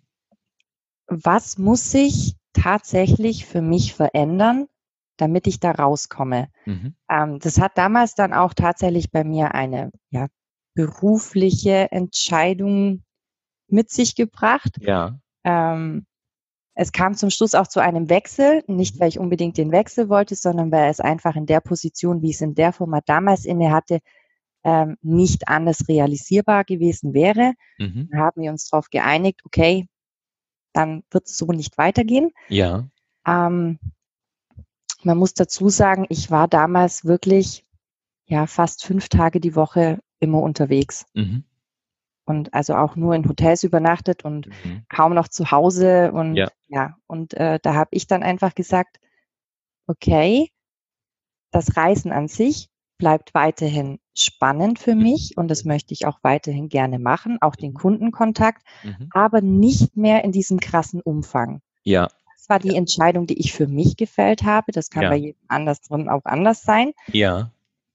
Was 1.08 1.58
muss 1.58 1.92
sich 1.92 2.36
tatsächlich 2.54 3.46
für 3.46 3.62
mich 3.62 3.94
verändern, 3.94 4.68
damit 5.24 5.48
ich 5.48 5.60
da 5.60 5.72
rauskomme? 5.72 6.50
Mhm. 6.66 6.96
Ähm, 7.10 7.40
das 7.40 7.60
hat 7.60 7.78
damals 7.78 8.16
dann 8.16 8.34
auch 8.34 8.54
tatsächlich 8.54 9.12
bei 9.12 9.24
mir 9.24 9.56
eine 9.56 9.92
ja, 10.10 10.28
berufliche 10.76 11.92
Entscheidung 11.92 13.04
mit 13.68 13.90
sich 13.90 14.16
gebracht. 14.16 14.78
Ja. 14.82 15.18
Ähm, 15.46 16.06
es 16.76 16.92
kam 16.92 17.16
zum 17.16 17.30
Schluss 17.30 17.56
auch 17.56 17.68
zu 17.68 17.80
einem 17.80 18.10
Wechsel, 18.10 18.64
nicht 18.68 19.00
weil 19.00 19.10
ich 19.10 19.20
unbedingt 19.20 19.58
den 19.58 19.72
Wechsel 19.72 20.10
wollte, 20.10 20.36
sondern 20.36 20.72
weil 20.72 20.90
es 20.90 21.00
einfach 21.00 21.36
in 21.36 21.46
der 21.46 21.62
Position, 21.62 22.22
wie 22.22 22.32
ich 22.32 22.36
es 22.36 22.42
in 22.42 22.56
der 22.56 22.74
Format 22.74 23.04
damals 23.08 23.46
inne 23.46 23.72
hatte, 23.72 24.00
ähm, 24.64 24.98
nicht 25.02 25.48
anders 25.48 25.88
realisierbar 25.88 26.64
gewesen 26.64 27.14
wäre. 27.14 27.54
Mhm. 27.78 28.10
Dann 28.12 28.20
haben 28.20 28.42
wir 28.42 28.52
uns 28.52 28.70
darauf 28.70 28.90
geeinigt, 28.90 29.42
okay, 29.46 29.88
dann 30.74 31.04
wird 31.12 31.28
es 31.28 31.38
so 31.38 31.46
nicht 31.48 31.78
weitergehen. 31.78 32.32
Ja. 32.50 32.88
Ähm, 33.26 33.80
man 35.06 35.18
muss 35.18 35.34
dazu 35.34 35.70
sagen, 35.70 36.06
ich 36.10 36.32
war 36.32 36.48
damals 36.48 37.06
wirklich 37.06 37.66
ja 38.26 38.48
fast 38.48 38.86
fünf 38.86 39.10
Tage 39.10 39.40
die 39.40 39.56
Woche 39.56 40.00
immer 40.20 40.42
unterwegs. 40.42 41.06
Mhm 41.14 41.44
und 42.26 42.54
also 42.54 42.76
auch 42.76 42.96
nur 42.96 43.16
in 43.16 43.28
Hotels 43.28 43.64
übernachtet 43.64 44.24
und 44.24 44.48
mhm. 44.48 44.86
kaum 44.90 45.14
noch 45.14 45.28
zu 45.28 45.52
Hause 45.52 46.12
und 46.14 46.36
ja, 46.36 46.50
ja 46.68 46.98
und 47.08 47.34
äh, 47.34 47.60
da 47.62 47.74
habe 47.76 47.90
ich 47.92 48.08
dann 48.08 48.24
einfach 48.24 48.56
gesagt, 48.56 49.00
okay, 49.88 50.50
das 51.52 51.76
Reisen 51.76 52.12
an 52.12 52.28
sich 52.28 52.70
bleibt 52.98 53.34
weiterhin 53.34 54.00
spannend 54.16 54.80
für 54.80 54.96
mhm. 54.96 55.04
mich 55.04 55.38
und 55.38 55.50
das 55.50 55.66
möchte 55.66 55.94
ich 55.94 56.06
auch 56.06 56.20
weiterhin 56.22 56.70
gerne 56.70 57.00
machen, 57.00 57.38
auch 57.42 57.56
den 57.56 57.72
mhm. 57.72 57.78
Kundenkontakt, 57.78 58.64
mhm. 58.84 59.10
aber 59.12 59.42
nicht 59.42 59.98
mehr 59.98 60.24
in 60.24 60.32
diesem 60.32 60.60
krassen 60.60 61.02
Umfang. 61.02 61.62
Ja. 61.84 62.10
Das 62.44 62.50
war 62.50 62.60
die 62.60 62.74
ja. 62.74 62.76
Entscheidung, 62.76 63.26
die 63.26 63.40
ich 63.40 63.54
für 63.54 63.68
mich 63.68 63.96
gefällt 63.96 64.44
habe. 64.44 64.74
Das 64.74 64.90
kann 64.90 65.04
ja. 65.04 65.10
bei 65.10 65.16
jedem 65.16 65.40
anders 65.48 65.80
drin 65.80 66.10
auch 66.10 66.26
anders 66.26 66.64
sein. 66.64 66.92
Ja. 67.08 67.52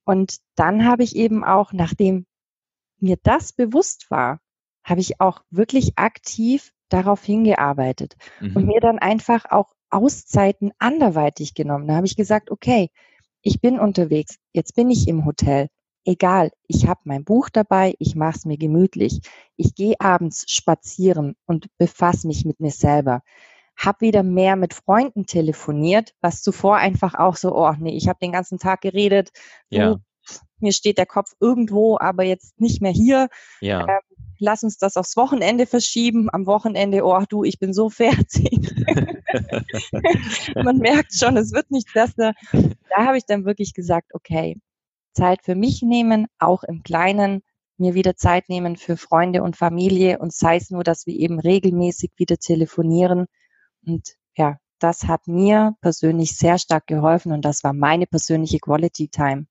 Und 0.07 0.39
dann 0.55 0.87
habe 0.87 1.03
ich 1.03 1.17
eben 1.17 1.45
auch, 1.45 1.75
nachdem 1.75 2.25
mir 2.99 3.19
das 3.23 3.53
bewusst 3.53 4.11
war, 4.11 4.41
habe 4.83 5.01
ich 5.03 5.21
auch 5.21 5.43
wirklich 5.51 5.99
aktiv 5.99 6.73
darauf 6.89 7.23
hingearbeitet 7.23 8.17
mhm. 8.41 8.57
und 8.57 8.65
mir 8.65 8.81
dann 8.81 8.99
einfach 8.99 9.45
auch 9.51 9.75
Auszeiten 9.91 10.73
anderweitig 10.79 11.53
genommen. 11.53 11.87
Da 11.87 11.97
habe 11.97 12.07
ich 12.07 12.17
gesagt, 12.17 12.51
okay, 12.51 12.89
ich 13.43 13.61
bin 13.61 13.79
unterwegs, 13.79 14.39
jetzt 14.55 14.75
bin 14.75 14.89
ich 14.89 15.09
im 15.09 15.27
Hotel. 15.27 15.69
Egal, 16.07 16.53
ich 16.67 16.87
habe 16.87 17.01
mein 17.05 17.25
Buch 17.25 17.51
dabei, 17.51 17.95
ich 17.99 18.15
mache 18.15 18.39
es 18.39 18.47
mir 18.47 18.57
gemütlich. 18.57 19.21
Ich 19.57 19.75
gehe 19.75 20.01
abends 20.01 20.51
spazieren 20.51 21.37
und 21.45 21.67
befasse 21.77 22.27
mich 22.27 22.47
mit 22.47 22.61
mir 22.61 22.71
selber. 22.71 23.21
Hab 23.79 24.01
wieder 24.01 24.23
mehr 24.23 24.57
mit 24.57 24.75
Freunden 24.75 25.25
telefoniert, 25.25 26.15
was 26.21 26.43
zuvor 26.43 26.77
einfach 26.77 27.15
auch 27.15 27.37
so, 27.37 27.57
oh 27.57 27.73
nee, 27.79 27.97
ich 27.97 28.09
habe 28.09 28.19
den 28.21 28.33
ganzen 28.33 28.59
Tag 28.59 28.83
geredet, 28.83 29.31
ja 29.71 29.97
mir 30.61 30.73
steht 30.73 30.99
der 30.99 31.07
Kopf 31.07 31.33
irgendwo, 31.41 31.99
aber 31.99 32.25
jetzt 32.25 32.61
nicht 32.61 32.83
mehr 32.83 32.93
hier. 32.93 33.29
Ja. 33.61 33.87
Ähm, 33.89 34.01
lass 34.39 34.63
uns 34.63 34.79
das 34.79 34.97
aufs 34.97 35.17
Wochenende 35.17 35.67
verschieben. 35.67 36.29
Am 36.33 36.47
Wochenende, 36.47 37.05
oh 37.05 37.23
du, 37.29 37.45
ich 37.45 37.59
bin 37.59 37.73
so 37.73 37.91
fertig. 37.91 38.51
Man 40.55 40.79
merkt 40.79 41.15
schon, 41.15 41.37
es 41.37 41.53
wird 41.53 41.71
nicht 41.71 41.93
besser. 41.93 42.33
Da 42.53 43.07
habe 43.07 43.19
ich 43.19 43.27
dann 43.27 43.45
wirklich 43.45 43.75
gesagt, 43.75 44.15
okay, 44.15 44.57
Zeit 45.13 45.45
für 45.45 45.55
mich 45.55 45.83
nehmen, 45.83 46.27
auch 46.39 46.63
im 46.65 46.83
Kleinen, 46.83 47.43
mir 47.77 47.95
wieder 47.95 48.17
Zeit 48.17 48.49
nehmen 48.49 48.77
für 48.77 48.97
Freunde 48.97 49.43
und 49.43 49.57
Familie 49.57 50.19
und 50.19 50.33
sei 50.33 50.57
es 50.57 50.71
nur, 50.71 50.83
dass 50.83 51.07
wir 51.07 51.15
eben 51.15 51.39
regelmäßig 51.39 52.11
wieder 52.17 52.37
telefonieren. 52.37 53.27
Und 53.89 54.15
ja, 54.37 54.59
das 54.79 55.05
hat 55.05 55.27
mir 55.27 55.75
persönlich 55.81 56.37
sehr 56.37 56.59
stark 56.59 56.87
geholfen 56.87 57.33
und 57.33 57.45
das 57.45 57.65
war 57.65 57.73
meine 57.73 58.07
persönliche 58.07 58.59
Quality 58.59 59.09
Time. 59.09 59.47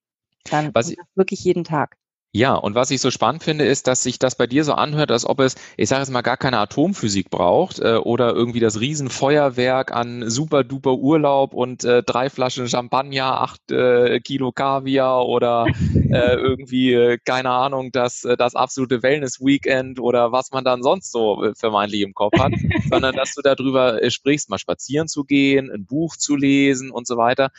Dann 0.49 0.73
wirklich 1.15 1.43
jeden 1.43 1.63
Tag. 1.63 1.97
Ja, 2.33 2.55
und 2.55 2.75
was 2.75 2.91
ich 2.91 2.99
so 2.99 3.09
spannend 3.09 3.41
finde, 3.41 3.65
ist, 3.65 3.87
dass 3.87 4.03
sich 4.03 4.19
das 4.19 4.35
bei 4.35 4.47
dir 4.47 4.65
so 4.65 4.73
anhört, 4.73 5.11
als 5.11 5.25
ob 5.25 5.39
es, 5.39 5.55
ich 5.77 5.87
sage 5.87 6.01
jetzt 6.01 6.11
mal, 6.11 6.21
gar 6.21 6.35
keine 6.35 6.59
Atomphysik 6.59 7.29
braucht 7.29 7.79
äh, 7.79 7.95
oder 7.95 8.33
irgendwie 8.33 8.59
das 8.59 8.79
Riesenfeuerwerk 8.81 9.93
an 9.93 10.29
super 10.29 10.65
duper 10.65 10.95
Urlaub 10.95 11.53
und 11.53 11.85
äh, 11.85 12.03
drei 12.03 12.29
Flaschen 12.29 12.67
Champagner, 12.67 13.41
acht 13.41 13.71
äh, 13.71 14.19
Kilo 14.19 14.51
Kaviar 14.51 15.25
oder 15.25 15.67
äh, 16.11 16.35
irgendwie, 16.35 16.93
äh, 16.93 17.17
keine 17.17 17.49
Ahnung, 17.49 17.91
das, 17.93 18.25
äh, 18.25 18.35
das 18.35 18.55
absolute 18.55 19.01
Wellness-Weekend 19.01 19.99
oder 19.99 20.33
was 20.33 20.51
man 20.51 20.65
dann 20.65 20.83
sonst 20.83 21.13
so 21.13 21.43
äh, 21.43 21.55
vermeintlich 21.55 22.01
im 22.01 22.13
Kopf 22.13 22.37
hat, 22.37 22.51
sondern 22.89 23.15
dass 23.15 23.33
du 23.35 23.41
darüber 23.41 24.03
äh, 24.03 24.11
sprichst, 24.11 24.49
mal 24.49 24.59
spazieren 24.59 25.07
zu 25.07 25.23
gehen, 25.23 25.71
ein 25.71 25.85
Buch 25.85 26.17
zu 26.17 26.35
lesen 26.35 26.91
und 26.91 27.07
so 27.07 27.15
weiter. 27.15 27.51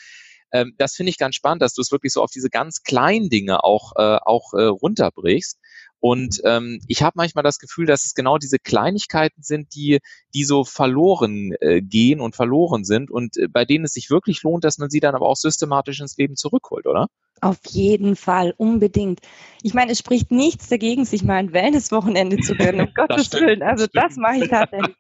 Ähm, 0.53 0.75
das 0.79 0.95
finde 0.95 1.11
ich 1.11 1.19
ganz 1.19 1.35
spannend, 1.35 1.63
dass 1.63 1.75
du 1.75 1.83
es 1.83 1.93
wirklich 1.93 2.13
so 2.13 2.23
auf 2.23 2.31
diese 2.31 2.51
ganz 2.51 2.83
kleinen 2.83 3.29
Dinge 3.29 3.65
auch, 3.65 3.93
äh, 3.97 4.19
auch 4.25 4.55
äh, 4.55 4.65
runterbrichst. 4.65 5.59
Und 6.01 6.41
ähm, 6.45 6.81
ich 6.87 7.03
habe 7.03 7.15
manchmal 7.17 7.43
das 7.43 7.59
Gefühl, 7.59 7.87
dass 7.87 8.05
es 8.05 8.15
genau 8.15 8.39
diese 8.39 8.59
Kleinigkeiten 8.59 9.43
sind, 9.43 9.75
die, 9.75 9.99
die 10.33 10.45
so 10.45 10.65
verloren 10.65 11.53
äh, 11.61 11.83
gehen 11.83 12.21
und 12.21 12.37
verloren 12.37 12.85
sind 12.85 13.11
und 13.11 13.37
äh, 13.37 13.49
bei 13.49 13.65
denen 13.65 13.85
es 13.85 13.95
sich 13.95 14.09
wirklich 14.09 14.43
lohnt, 14.43 14.63
dass 14.63 14.79
man 14.79 14.91
sie 14.91 15.01
dann 15.01 15.17
aber 15.17 15.29
auch 15.29 15.37
systematisch 15.37 16.01
ins 16.01 16.17
Leben 16.17 16.37
zurückholt, 16.37 16.87
oder? 16.87 17.09
Auf 17.41 17.59
jeden 17.69 18.17
Fall, 18.17 18.55
unbedingt. 18.57 19.21
Ich 19.63 19.75
meine, 19.75 19.93
es 19.93 19.99
spricht 19.99 20.31
nichts 20.31 20.69
dagegen, 20.69 21.05
sich 21.05 21.23
mal 21.23 21.35
ein 21.35 21.53
Wellness-Wochenende 21.53 22.39
zu 22.39 22.55
gönnen, 22.55 22.89
um 22.89 22.95
Gottes 22.95 23.33
Willen. 23.33 23.63
Also 23.63 23.87
das 23.93 24.17
mache 24.17 24.45
ich 24.45 24.49
tatsächlich 24.49 24.97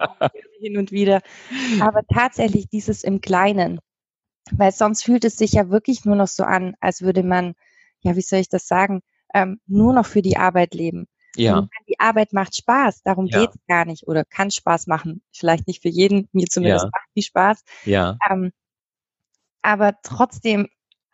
hin 0.60 0.78
und 0.78 0.92
wieder. 0.92 1.20
Aber 1.80 2.02
tatsächlich 2.12 2.68
dieses 2.68 3.02
im 3.02 3.20
Kleinen. 3.20 3.80
Weil 4.52 4.72
sonst 4.72 5.04
fühlt 5.04 5.24
es 5.24 5.36
sich 5.36 5.52
ja 5.52 5.70
wirklich 5.70 6.04
nur 6.04 6.16
noch 6.16 6.28
so 6.28 6.44
an, 6.44 6.74
als 6.80 7.02
würde 7.02 7.22
man, 7.22 7.54
ja, 8.00 8.16
wie 8.16 8.22
soll 8.22 8.38
ich 8.40 8.48
das 8.48 8.66
sagen, 8.66 9.02
ähm, 9.34 9.60
nur 9.66 9.92
noch 9.92 10.06
für 10.06 10.22
die 10.22 10.36
Arbeit 10.36 10.74
leben. 10.74 11.06
Ja. 11.36 11.58
Und 11.58 11.70
die 11.88 12.00
Arbeit 12.00 12.32
macht 12.32 12.56
Spaß, 12.56 13.02
darum 13.02 13.26
ja. 13.26 13.40
geht's 13.40 13.56
gar 13.68 13.84
nicht. 13.84 14.06
Oder 14.08 14.24
kann 14.24 14.50
Spaß 14.50 14.86
machen. 14.86 15.22
Vielleicht 15.32 15.66
nicht 15.66 15.82
für 15.82 15.88
jeden, 15.88 16.28
mir 16.32 16.46
zumindest 16.46 16.84
ja. 16.84 16.90
macht 16.92 17.08
die 17.14 17.22
Spaß. 17.22 17.64
Ja. 17.84 18.18
Ähm, 18.28 18.52
aber 19.62 19.94
trotzdem 20.02 20.68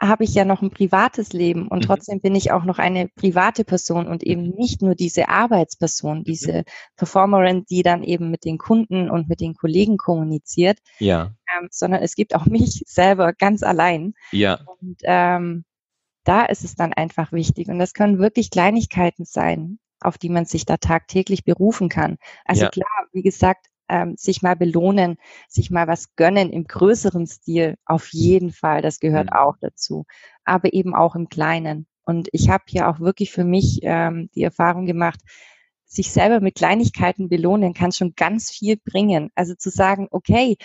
habe 0.09 0.25
ich 0.25 0.35
ja 0.35 0.45
noch 0.45 0.63
ein 0.63 0.71
privates 0.71 1.33
Leben 1.33 1.69
und 1.69 1.81
mhm. 1.81 1.87
trotzdem 1.87 2.21
bin 2.21 2.35
ich 2.35 2.53
auch 2.53 2.65
noch 2.65 2.79
eine 2.79 3.09
private 3.09 3.65
Person 3.65 4.07
und 4.07 4.23
eben 4.23 4.49
mhm. 4.49 4.55
nicht 4.57 4.83
nur 4.83 4.95
diese 4.95 5.29
Arbeitsperson, 5.29 6.19
mhm. 6.19 6.25
diese 6.25 6.65
Performerin, 6.97 7.65
die 7.69 7.83
dann 7.83 8.03
eben 8.03 8.31
mit 8.31 8.45
den 8.45 8.59
Kunden 8.59 9.11
und 9.11 9.29
mit 9.29 9.41
den 9.41 9.55
Kollegen 9.55 9.97
kommuniziert, 9.97 10.79
ja. 10.99 11.33
ähm, 11.57 11.69
sondern 11.71 12.03
es 12.03 12.15
gibt 12.15 12.35
auch 12.35 12.47
mich 12.47 12.83
selber 12.87 13.33
ganz 13.33 13.63
allein. 13.63 14.15
Ja. 14.33 14.61
Und 14.81 14.97
ähm, 15.05 15.65
da 16.25 16.45
ist 16.45 16.65
es 16.65 16.75
dann 16.75 16.93
einfach 16.93 17.33
wichtig 17.33 17.69
und 17.69 17.79
das 17.79 17.93
können 17.93 18.19
wirklich 18.19 18.51
Kleinigkeiten 18.51 19.25
sein, 19.25 19.79
auf 20.01 20.19
die 20.19 20.31
man 20.31 20.47
sich 20.47 20.65
da 20.65 20.77
tagtäglich 20.79 21.45
berufen 21.45 21.89
kann. 21.89 22.17
Also 22.45 22.65
ja. 22.65 22.71
klar, 22.71 23.07
wie 23.13 23.23
gesagt, 23.23 23.67
ähm, 23.89 24.17
sich 24.17 24.43
mal 24.43 24.57
belohnen, 24.57 25.17
sich 25.49 25.71
mal 25.71 25.87
was 25.87 26.15
gönnen 26.17 26.53
im 26.53 26.65
größeren 26.65 27.27
Stil, 27.27 27.77
auf 27.85 28.09
jeden 28.13 28.53
Fall, 28.53 28.83
das 28.83 29.01
gehört 29.01 29.31
mhm. 29.31 29.37
auch 29.37 29.57
dazu, 29.61 30.07
aber 30.45 30.73
eben 30.73 30.95
auch 30.95 31.15
im 31.15 31.29
Kleinen. 31.29 31.87
Und 32.05 32.29
ich 32.33 32.51
habe 32.51 32.65
hier 32.67 32.89
auch 32.89 33.01
wirklich 33.01 33.33
für 33.33 33.45
mich 33.45 33.81
ähm, 33.83 34.29
die 34.35 34.43
Erfahrung 34.43 34.87
gemacht, 34.87 35.21
sich 35.85 36.13
selber 36.13 36.41
mit 36.41 36.57
Kleinigkeiten 36.57 37.29
belohnen 37.29 37.73
kann 37.73 37.93
schon 37.93 38.15
ganz 38.17 38.51
viel 38.51 38.77
bringen. 38.77 39.31
Also 39.35 39.55
zu 39.55 39.71
sagen, 39.71 40.09
okay, 40.11 40.57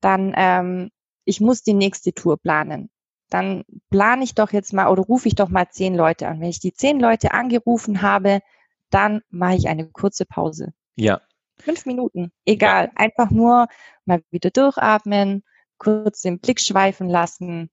dann 0.00 0.32
ähm, 0.36 0.90
ich 1.24 1.40
muss 1.40 1.62
die 1.62 1.74
nächste 1.74 2.14
Tour 2.14 2.38
planen. 2.38 2.88
Dann 3.28 3.64
plane 3.90 4.24
ich 4.24 4.34
doch 4.34 4.52
jetzt 4.52 4.72
mal 4.72 4.88
oder 4.88 5.02
rufe 5.02 5.28
ich 5.28 5.34
doch 5.34 5.50
mal 5.50 5.68
zehn 5.68 5.94
Leute 5.94 6.26
an. 6.26 6.40
Wenn 6.40 6.48
ich 6.48 6.60
die 6.60 6.72
zehn 6.72 6.98
Leute 6.98 7.32
angerufen 7.32 8.00
habe, 8.00 8.40
dann 8.88 9.20
mache 9.28 9.56
ich 9.56 9.68
eine 9.68 9.86
kurze 9.90 10.24
Pause. 10.24 10.72
Ja. 10.96 11.20
Fünf 11.60 11.86
Minuten, 11.86 12.32
egal. 12.44 12.90
Einfach 12.94 13.30
nur 13.30 13.68
mal 14.04 14.22
wieder 14.30 14.50
durchatmen, 14.50 15.44
kurz 15.78 16.22
den 16.22 16.38
Blick 16.38 16.60
schweifen 16.60 17.08
lassen, 17.08 17.70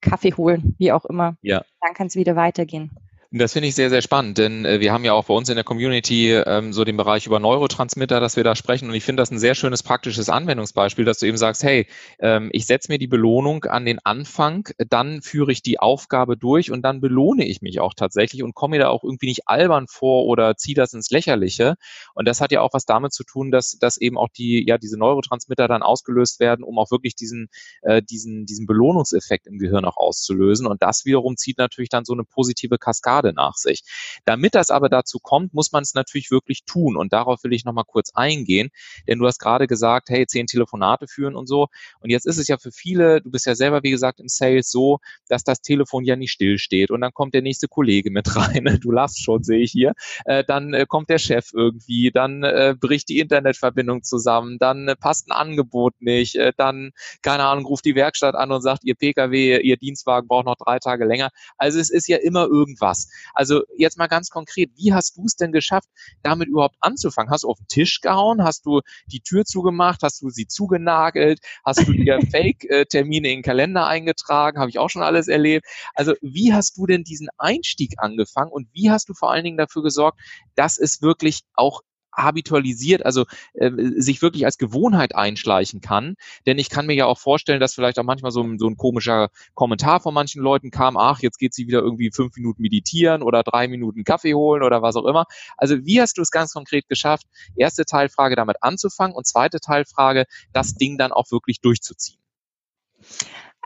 Kaffee 0.00 0.34
holen, 0.34 0.74
wie 0.78 0.92
auch 0.92 1.04
immer. 1.04 1.36
Ja. 1.42 1.64
Dann 1.80 1.94
kann 1.94 2.08
es 2.08 2.16
wieder 2.16 2.36
weitergehen. 2.36 2.90
Das 3.34 3.54
finde 3.54 3.68
ich 3.68 3.74
sehr, 3.74 3.88
sehr 3.88 4.02
spannend, 4.02 4.36
denn 4.36 4.66
äh, 4.66 4.80
wir 4.80 4.92
haben 4.92 5.06
ja 5.06 5.14
auch 5.14 5.24
bei 5.24 5.32
uns 5.32 5.48
in 5.48 5.54
der 5.54 5.64
Community 5.64 6.32
ähm, 6.32 6.74
so 6.74 6.84
den 6.84 6.98
Bereich 6.98 7.24
über 7.24 7.40
Neurotransmitter, 7.40 8.20
dass 8.20 8.36
wir 8.36 8.44
da 8.44 8.54
sprechen. 8.54 8.90
Und 8.90 8.94
ich 8.94 9.04
finde 9.04 9.22
das 9.22 9.30
ein 9.30 9.38
sehr 9.38 9.54
schönes 9.54 9.82
praktisches 9.82 10.28
Anwendungsbeispiel, 10.28 11.06
dass 11.06 11.16
du 11.16 11.24
eben 11.24 11.38
sagst, 11.38 11.62
hey, 11.62 11.86
ähm, 12.18 12.50
ich 12.52 12.66
setze 12.66 12.92
mir 12.92 12.98
die 12.98 13.06
Belohnung 13.06 13.64
an 13.64 13.86
den 13.86 14.00
Anfang, 14.04 14.68
dann 14.76 15.22
führe 15.22 15.50
ich 15.50 15.62
die 15.62 15.80
Aufgabe 15.80 16.36
durch 16.36 16.70
und 16.70 16.82
dann 16.82 17.00
belohne 17.00 17.46
ich 17.46 17.62
mich 17.62 17.80
auch 17.80 17.94
tatsächlich 17.94 18.42
und 18.42 18.54
komme 18.54 18.76
mir 18.76 18.82
da 18.82 18.88
auch 18.90 19.02
irgendwie 19.02 19.28
nicht 19.28 19.48
albern 19.48 19.86
vor 19.88 20.26
oder 20.26 20.58
ziehe 20.58 20.74
das 20.74 20.92
ins 20.92 21.08
Lächerliche. 21.08 21.76
Und 22.14 22.28
das 22.28 22.42
hat 22.42 22.52
ja 22.52 22.60
auch 22.60 22.74
was 22.74 22.84
damit 22.84 23.14
zu 23.14 23.24
tun, 23.24 23.50
dass, 23.50 23.78
dass 23.80 23.96
eben 23.96 24.18
auch 24.18 24.28
die, 24.28 24.62
ja, 24.68 24.76
diese 24.76 24.98
Neurotransmitter 24.98 25.68
dann 25.68 25.82
ausgelöst 25.82 26.38
werden, 26.38 26.62
um 26.62 26.78
auch 26.78 26.90
wirklich 26.90 27.14
diesen, 27.14 27.48
äh, 27.80 28.02
diesen, 28.02 28.44
diesen 28.44 28.66
Belohnungseffekt 28.66 29.46
im 29.46 29.56
Gehirn 29.56 29.86
auch 29.86 29.96
auszulösen. 29.96 30.66
Und 30.66 30.82
das 30.82 31.06
wiederum 31.06 31.38
zieht 31.38 31.56
natürlich 31.56 31.88
dann 31.88 32.04
so 32.04 32.12
eine 32.12 32.24
positive 32.24 32.76
Kaskade 32.76 33.21
Blockade 33.22 33.34
nach 33.34 33.54
sich. 33.54 33.82
Damit 34.24 34.54
das 34.54 34.70
aber 34.70 34.88
dazu 34.88 35.18
kommt, 35.20 35.54
muss 35.54 35.72
man 35.72 35.82
es 35.82 35.94
natürlich 35.94 36.30
wirklich 36.30 36.64
tun. 36.64 36.96
Und 36.96 37.12
darauf 37.12 37.42
will 37.44 37.52
ich 37.52 37.64
nochmal 37.64 37.84
kurz 37.86 38.10
eingehen, 38.14 38.70
denn 39.08 39.18
du 39.18 39.26
hast 39.26 39.38
gerade 39.38 39.66
gesagt, 39.66 40.08
hey, 40.10 40.26
zehn 40.26 40.46
Telefonate 40.46 41.06
führen 41.08 41.34
und 41.34 41.46
so. 41.46 41.68
Und 42.00 42.10
jetzt 42.10 42.26
ist 42.26 42.38
es 42.38 42.48
ja 42.48 42.58
für 42.58 42.72
viele, 42.72 43.20
du 43.20 43.30
bist 43.30 43.46
ja 43.46 43.54
selber, 43.54 43.82
wie 43.82 43.90
gesagt, 43.90 44.20
im 44.20 44.28
Sales 44.28 44.70
so, 44.70 44.98
dass 45.28 45.44
das 45.44 45.60
Telefon 45.60 46.04
ja 46.04 46.16
nicht 46.16 46.32
stillsteht 46.32 46.90
und 46.90 47.00
dann 47.00 47.12
kommt 47.12 47.34
der 47.34 47.42
nächste 47.42 47.68
Kollege 47.68 48.10
mit 48.10 48.26
rein. 48.36 48.78
Du 48.80 48.90
lachst 48.90 49.22
schon, 49.22 49.42
sehe 49.42 49.60
ich 49.60 49.70
hier. 49.70 49.92
Äh, 50.24 50.44
dann 50.44 50.74
äh, 50.74 50.86
kommt 50.88 51.10
der 51.10 51.18
Chef 51.18 51.50
irgendwie, 51.52 52.10
dann 52.10 52.42
äh, 52.42 52.74
bricht 52.78 53.08
die 53.08 53.18
Internetverbindung 53.18 54.02
zusammen, 54.02 54.58
dann 54.58 54.94
passt 55.00 55.28
ein 55.28 55.32
Angebot 55.32 55.94
nicht, 56.00 56.38
dann, 56.56 56.90
keine 57.22 57.44
Ahnung, 57.44 57.66
ruft 57.66 57.84
die 57.84 57.94
Werkstatt 57.94 58.34
an 58.34 58.50
und 58.50 58.62
sagt, 58.62 58.84
ihr 58.84 58.94
Pkw, 58.94 59.60
ihr 59.60 59.76
Dienstwagen 59.76 60.28
braucht 60.28 60.46
noch 60.46 60.56
drei 60.56 60.78
Tage 60.78 61.04
länger. 61.04 61.30
Also 61.56 61.78
es 61.78 61.90
ist 61.90 62.08
ja 62.08 62.16
immer 62.18 62.46
irgendwas. 62.46 63.08
Also 63.34 63.62
jetzt 63.76 63.98
mal 63.98 64.06
ganz 64.06 64.30
konkret, 64.30 64.70
wie 64.76 64.92
hast 64.92 65.16
du 65.16 65.24
es 65.24 65.36
denn 65.36 65.52
geschafft, 65.52 65.88
damit 66.22 66.48
überhaupt 66.48 66.76
anzufangen? 66.80 67.30
Hast 67.30 67.44
du 67.44 67.48
auf 67.48 67.58
den 67.58 67.68
Tisch 67.68 68.00
gehauen? 68.00 68.42
Hast 68.42 68.66
du 68.66 68.80
die 69.06 69.20
Tür 69.20 69.44
zugemacht? 69.44 70.02
Hast 70.02 70.22
du 70.22 70.30
sie 70.30 70.46
zugenagelt? 70.46 71.40
Hast 71.64 71.86
du 71.86 71.92
dir 71.92 72.20
Fake-Termine 72.30 73.28
in 73.28 73.38
den 73.38 73.42
Kalender 73.42 73.86
eingetragen? 73.86 74.58
Habe 74.58 74.70
ich 74.70 74.78
auch 74.78 74.90
schon 74.90 75.02
alles 75.02 75.28
erlebt. 75.28 75.66
Also 75.94 76.14
wie 76.20 76.52
hast 76.52 76.76
du 76.76 76.86
denn 76.86 77.04
diesen 77.04 77.28
Einstieg 77.38 77.94
angefangen 77.98 78.50
und 78.50 78.68
wie 78.72 78.90
hast 78.90 79.08
du 79.08 79.14
vor 79.14 79.30
allen 79.30 79.44
Dingen 79.44 79.58
dafür 79.58 79.82
gesorgt, 79.82 80.20
dass 80.54 80.78
es 80.78 81.02
wirklich 81.02 81.42
auch 81.54 81.82
habitualisiert, 82.12 83.04
also 83.04 83.24
äh, 83.54 83.70
sich 83.96 84.22
wirklich 84.22 84.44
als 84.44 84.58
Gewohnheit 84.58 85.14
einschleichen 85.14 85.80
kann. 85.80 86.14
Denn 86.46 86.58
ich 86.58 86.70
kann 86.70 86.86
mir 86.86 86.94
ja 86.94 87.06
auch 87.06 87.18
vorstellen, 87.18 87.60
dass 87.60 87.74
vielleicht 87.74 87.98
auch 87.98 88.04
manchmal 88.04 88.32
so 88.32 88.42
ein, 88.42 88.58
so 88.58 88.66
ein 88.66 88.76
komischer 88.76 89.30
Kommentar 89.54 90.00
von 90.00 90.14
manchen 90.14 90.42
Leuten 90.42 90.70
kam, 90.70 90.96
ach, 90.96 91.20
jetzt 91.20 91.38
geht 91.38 91.54
sie 91.54 91.66
wieder 91.66 91.80
irgendwie 91.80 92.10
fünf 92.10 92.36
Minuten 92.36 92.62
meditieren 92.62 93.22
oder 93.22 93.42
drei 93.42 93.68
Minuten 93.68 94.04
Kaffee 94.04 94.34
holen 94.34 94.62
oder 94.62 94.82
was 94.82 94.96
auch 94.96 95.06
immer. 95.06 95.26
Also 95.56 95.84
wie 95.84 96.00
hast 96.00 96.18
du 96.18 96.22
es 96.22 96.30
ganz 96.30 96.52
konkret 96.52 96.88
geschafft, 96.88 97.26
erste 97.56 97.84
Teilfrage 97.84 98.36
damit 98.36 98.56
anzufangen 98.60 99.16
und 99.16 99.26
zweite 99.26 99.60
Teilfrage, 99.60 100.26
das 100.52 100.74
Ding 100.74 100.98
dann 100.98 101.12
auch 101.12 101.30
wirklich 101.30 101.60
durchzuziehen? 101.60 102.18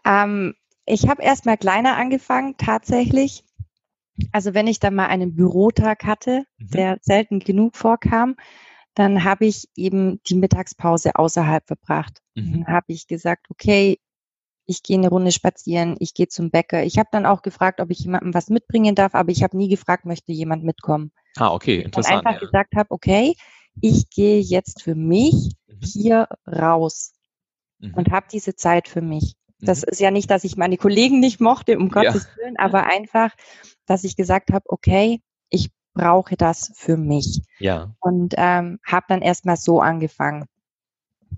Ähm, 0.04 0.54
ich 0.84 1.08
habe 1.08 1.22
erst 1.22 1.46
mal 1.46 1.56
kleiner 1.56 1.96
angefangen, 1.96 2.56
tatsächlich. 2.56 3.42
Also 4.32 4.54
wenn 4.54 4.66
ich 4.66 4.80
dann 4.80 4.94
mal 4.94 5.06
einen 5.06 5.34
Bürotag 5.34 6.04
hatte, 6.04 6.44
mhm. 6.58 6.70
der 6.70 6.98
selten 7.02 7.40
genug 7.40 7.76
vorkam, 7.76 8.36
dann 8.94 9.24
habe 9.24 9.46
ich 9.46 9.68
eben 9.76 10.20
die 10.26 10.36
Mittagspause 10.36 11.16
außerhalb 11.16 11.66
verbracht. 11.66 12.22
Mhm. 12.34 12.64
Dann 12.64 12.66
habe 12.74 12.86
ich 12.88 13.06
gesagt, 13.06 13.46
okay, 13.50 13.98
ich 14.64 14.82
gehe 14.82 14.98
eine 14.98 15.08
Runde 15.08 15.32
spazieren, 15.32 15.96
ich 16.00 16.14
gehe 16.14 16.28
zum 16.28 16.50
Bäcker. 16.50 16.82
Ich 16.82 16.98
habe 16.98 17.08
dann 17.12 17.26
auch 17.26 17.42
gefragt, 17.42 17.80
ob 17.80 17.90
ich 17.90 18.00
jemandem 18.00 18.34
was 18.34 18.48
mitbringen 18.48 18.94
darf, 18.94 19.14
aber 19.14 19.30
ich 19.30 19.42
habe 19.42 19.56
nie 19.56 19.68
gefragt, 19.68 20.04
möchte 20.04 20.32
jemand 20.32 20.64
mitkommen. 20.64 21.12
Ah, 21.36 21.52
okay, 21.52 21.82
interessant. 21.82 22.22
Ich 22.22 22.26
einfach 22.26 22.40
ja. 22.40 22.46
gesagt 22.46 22.74
habe, 22.74 22.90
okay, 22.90 23.34
ich 23.80 24.10
gehe 24.10 24.40
jetzt 24.40 24.82
für 24.82 24.94
mich 24.94 25.54
mhm. 25.68 25.80
hier 25.82 26.28
raus 26.46 27.12
mhm. 27.78 27.94
und 27.94 28.10
habe 28.10 28.26
diese 28.32 28.56
Zeit 28.56 28.88
für 28.88 29.02
mich. 29.02 29.36
Das 29.66 29.82
mhm. 29.82 29.88
ist 29.90 30.00
ja 30.00 30.10
nicht, 30.10 30.30
dass 30.30 30.44
ich 30.44 30.56
meine 30.56 30.76
Kollegen 30.76 31.20
nicht 31.20 31.40
mochte, 31.40 31.78
um 31.78 31.90
Gottes 31.90 32.24
ja. 32.24 32.42
Willen, 32.42 32.56
aber 32.58 32.84
einfach, 32.90 33.30
dass 33.86 34.04
ich 34.04 34.16
gesagt 34.16 34.52
habe, 34.52 34.64
okay, 34.68 35.20
ich 35.50 35.70
brauche 35.94 36.36
das 36.36 36.72
für 36.74 36.96
mich. 36.96 37.42
Ja. 37.58 37.94
Und 38.00 38.34
ähm, 38.36 38.78
habe 38.86 39.06
dann 39.08 39.22
erstmal 39.22 39.56
so 39.56 39.80
angefangen. 39.80 40.46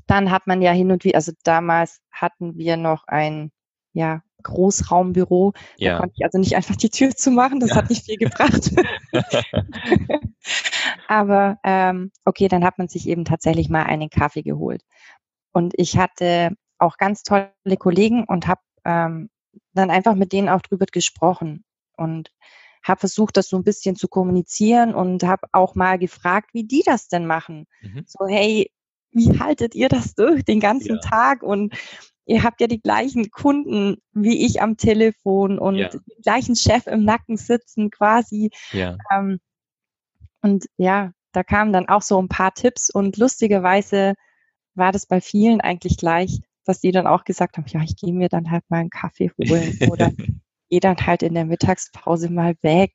Dann 0.07 0.31
hat 0.31 0.47
man 0.47 0.63
ja 0.63 0.73
hin 0.73 0.91
und 0.91 1.05
wieder, 1.05 1.17
also 1.17 1.33
damals 1.45 2.01
hatten 2.11 2.57
wir 2.57 2.77
noch 2.77 3.05
ein 3.07 3.51
ja, 3.93 4.23
Großraumbüro. 4.43 5.53
Ja. 5.77 5.95
Da 5.95 5.99
konnte 6.01 6.15
ich 6.17 6.25
also 6.25 6.39
nicht 6.39 6.57
einfach 6.57 6.77
die 6.77 6.91
Tür 6.91 7.15
zumachen, 7.15 7.61
das 7.61 7.71
ja. 7.71 7.77
hat 7.77 7.91
nicht 7.91 8.05
viel 8.05 8.17
gebracht. 8.17 8.73
Aber 11.09 11.59
ähm, 11.65 12.11
okay, 12.25 12.49
dann 12.49 12.65
hat 12.65 12.79
man 12.79 12.89
sich 12.89 13.09
eben 13.09 13.25
tatsächlich 13.25 13.69
mal 13.69 13.85
einen 13.85 14.11
Kaffee 14.11 14.43
geholt. 14.43 14.83
Und 15.53 15.75
ich 15.77 15.99
hatte 15.99 16.51
auch 16.79 16.97
ganz 16.97 17.23
tolle 17.23 17.53
Kollegen 17.79 18.25
und 18.25 18.47
habe 18.47 18.61
ähm, 18.85 19.31
dann 19.73 19.91
einfach 19.91 20.15
mit 20.15 20.33
denen 20.33 20.49
auch 20.49 20.63
drüber 20.63 20.87
gesprochen 20.87 21.65
und 21.97 22.31
habe 22.83 23.01
versucht, 23.01 23.37
das 23.37 23.49
so 23.49 23.57
ein 23.57 23.65
bisschen 23.65 23.97
zu 23.97 24.09
kommunizieren 24.09 24.95
und 24.95 25.25
habe 25.25 25.47
auch 25.53 25.75
mal 25.75 25.99
gefragt, 25.99 26.51
wie 26.53 26.65
die 26.65 26.83
das 26.85 27.09
denn 27.09 27.27
machen. 27.27 27.67
Mhm. 27.83 28.05
So, 28.07 28.27
hey, 28.27 28.71
wie 29.11 29.39
haltet 29.39 29.75
ihr 29.75 29.89
das 29.89 30.15
durch 30.15 30.45
den 30.45 30.61
ganzen 30.61 30.97
ja. 30.97 31.01
Tag? 31.01 31.43
Und 31.43 31.75
ihr 32.25 32.43
habt 32.43 32.61
ja 32.61 32.67
die 32.67 32.81
gleichen 32.81 33.31
Kunden 33.31 33.97
wie 34.13 34.45
ich 34.45 34.63
am 34.63 34.77
Telefon 34.77 35.59
und 35.59 35.77
ja. 35.77 35.89
den 35.89 36.01
gleichen 36.23 36.57
Chef 36.57 36.87
im 36.87 37.05
Nacken 37.05 37.37
sitzen 37.37 37.91
quasi. 37.91 38.51
Ja. 38.73 38.97
Ähm, 39.13 39.39
und 40.41 40.67
ja, 40.77 41.13
da 41.33 41.43
kamen 41.43 41.73
dann 41.73 41.89
auch 41.89 42.03
so 42.03 42.21
ein 42.21 42.29
paar 42.29 42.55
Tipps 42.55 42.91
und 42.91 43.17
lustigerweise 43.17 44.15
war 44.75 44.93
das 44.93 45.07
bei 45.07 45.21
vielen 45.21 45.61
eigentlich 45.61 45.97
gleich, 45.97 46.41
dass 46.69 46.81
die 46.81 46.93
dann 46.93 47.07
auch 47.07 47.25
gesagt 47.25 47.57
haben, 47.57 47.65
ja, 47.69 47.81
ich 47.83 47.97
gehe 47.97 48.13
mir 48.13 48.29
dann 48.29 48.51
halt 48.51 48.65
mal 48.69 48.79
einen 48.79 48.91
Kaffee 48.91 49.31
holen 49.39 49.79
oder 49.91 50.11
gehe 50.69 50.81
dann 50.81 50.97
halt 50.99 51.23
in 51.23 51.35
der 51.35 51.47
Mittagspause 51.47 52.31
mal 52.31 52.55
weg. 52.63 52.93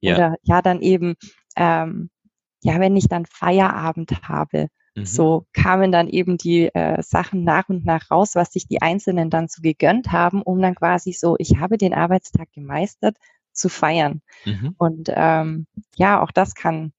Ja. 0.00 0.14
Oder 0.14 0.36
ja, 0.42 0.62
dann 0.62 0.82
eben, 0.82 1.14
ähm, 1.56 2.10
ja, 2.62 2.78
wenn 2.80 2.96
ich 2.96 3.08
dann 3.08 3.26
Feierabend 3.26 4.28
habe, 4.28 4.68
mhm. 4.94 5.06
so 5.06 5.46
kamen 5.54 5.90
dann 5.90 6.08
eben 6.08 6.36
die 6.36 6.66
äh, 6.74 7.02
Sachen 7.02 7.44
nach 7.44 7.68
und 7.68 7.86
nach 7.86 8.10
raus, 8.10 8.34
was 8.34 8.52
sich 8.52 8.68
die 8.68 8.82
Einzelnen 8.82 9.30
dann 9.30 9.48
so 9.48 9.62
gegönnt 9.62 10.12
haben, 10.12 10.42
um 10.42 10.60
dann 10.60 10.74
quasi 10.74 11.12
so, 11.12 11.36
ich 11.38 11.56
habe 11.58 11.78
den 11.78 11.94
Arbeitstag 11.94 12.52
gemeistert, 12.52 13.16
zu 13.52 13.68
feiern. 13.68 14.20
Mhm. 14.44 14.74
Und 14.76 15.10
ähm, 15.14 15.66
ja, 15.96 16.20
auch 16.20 16.32
das 16.32 16.54
kann 16.54 16.92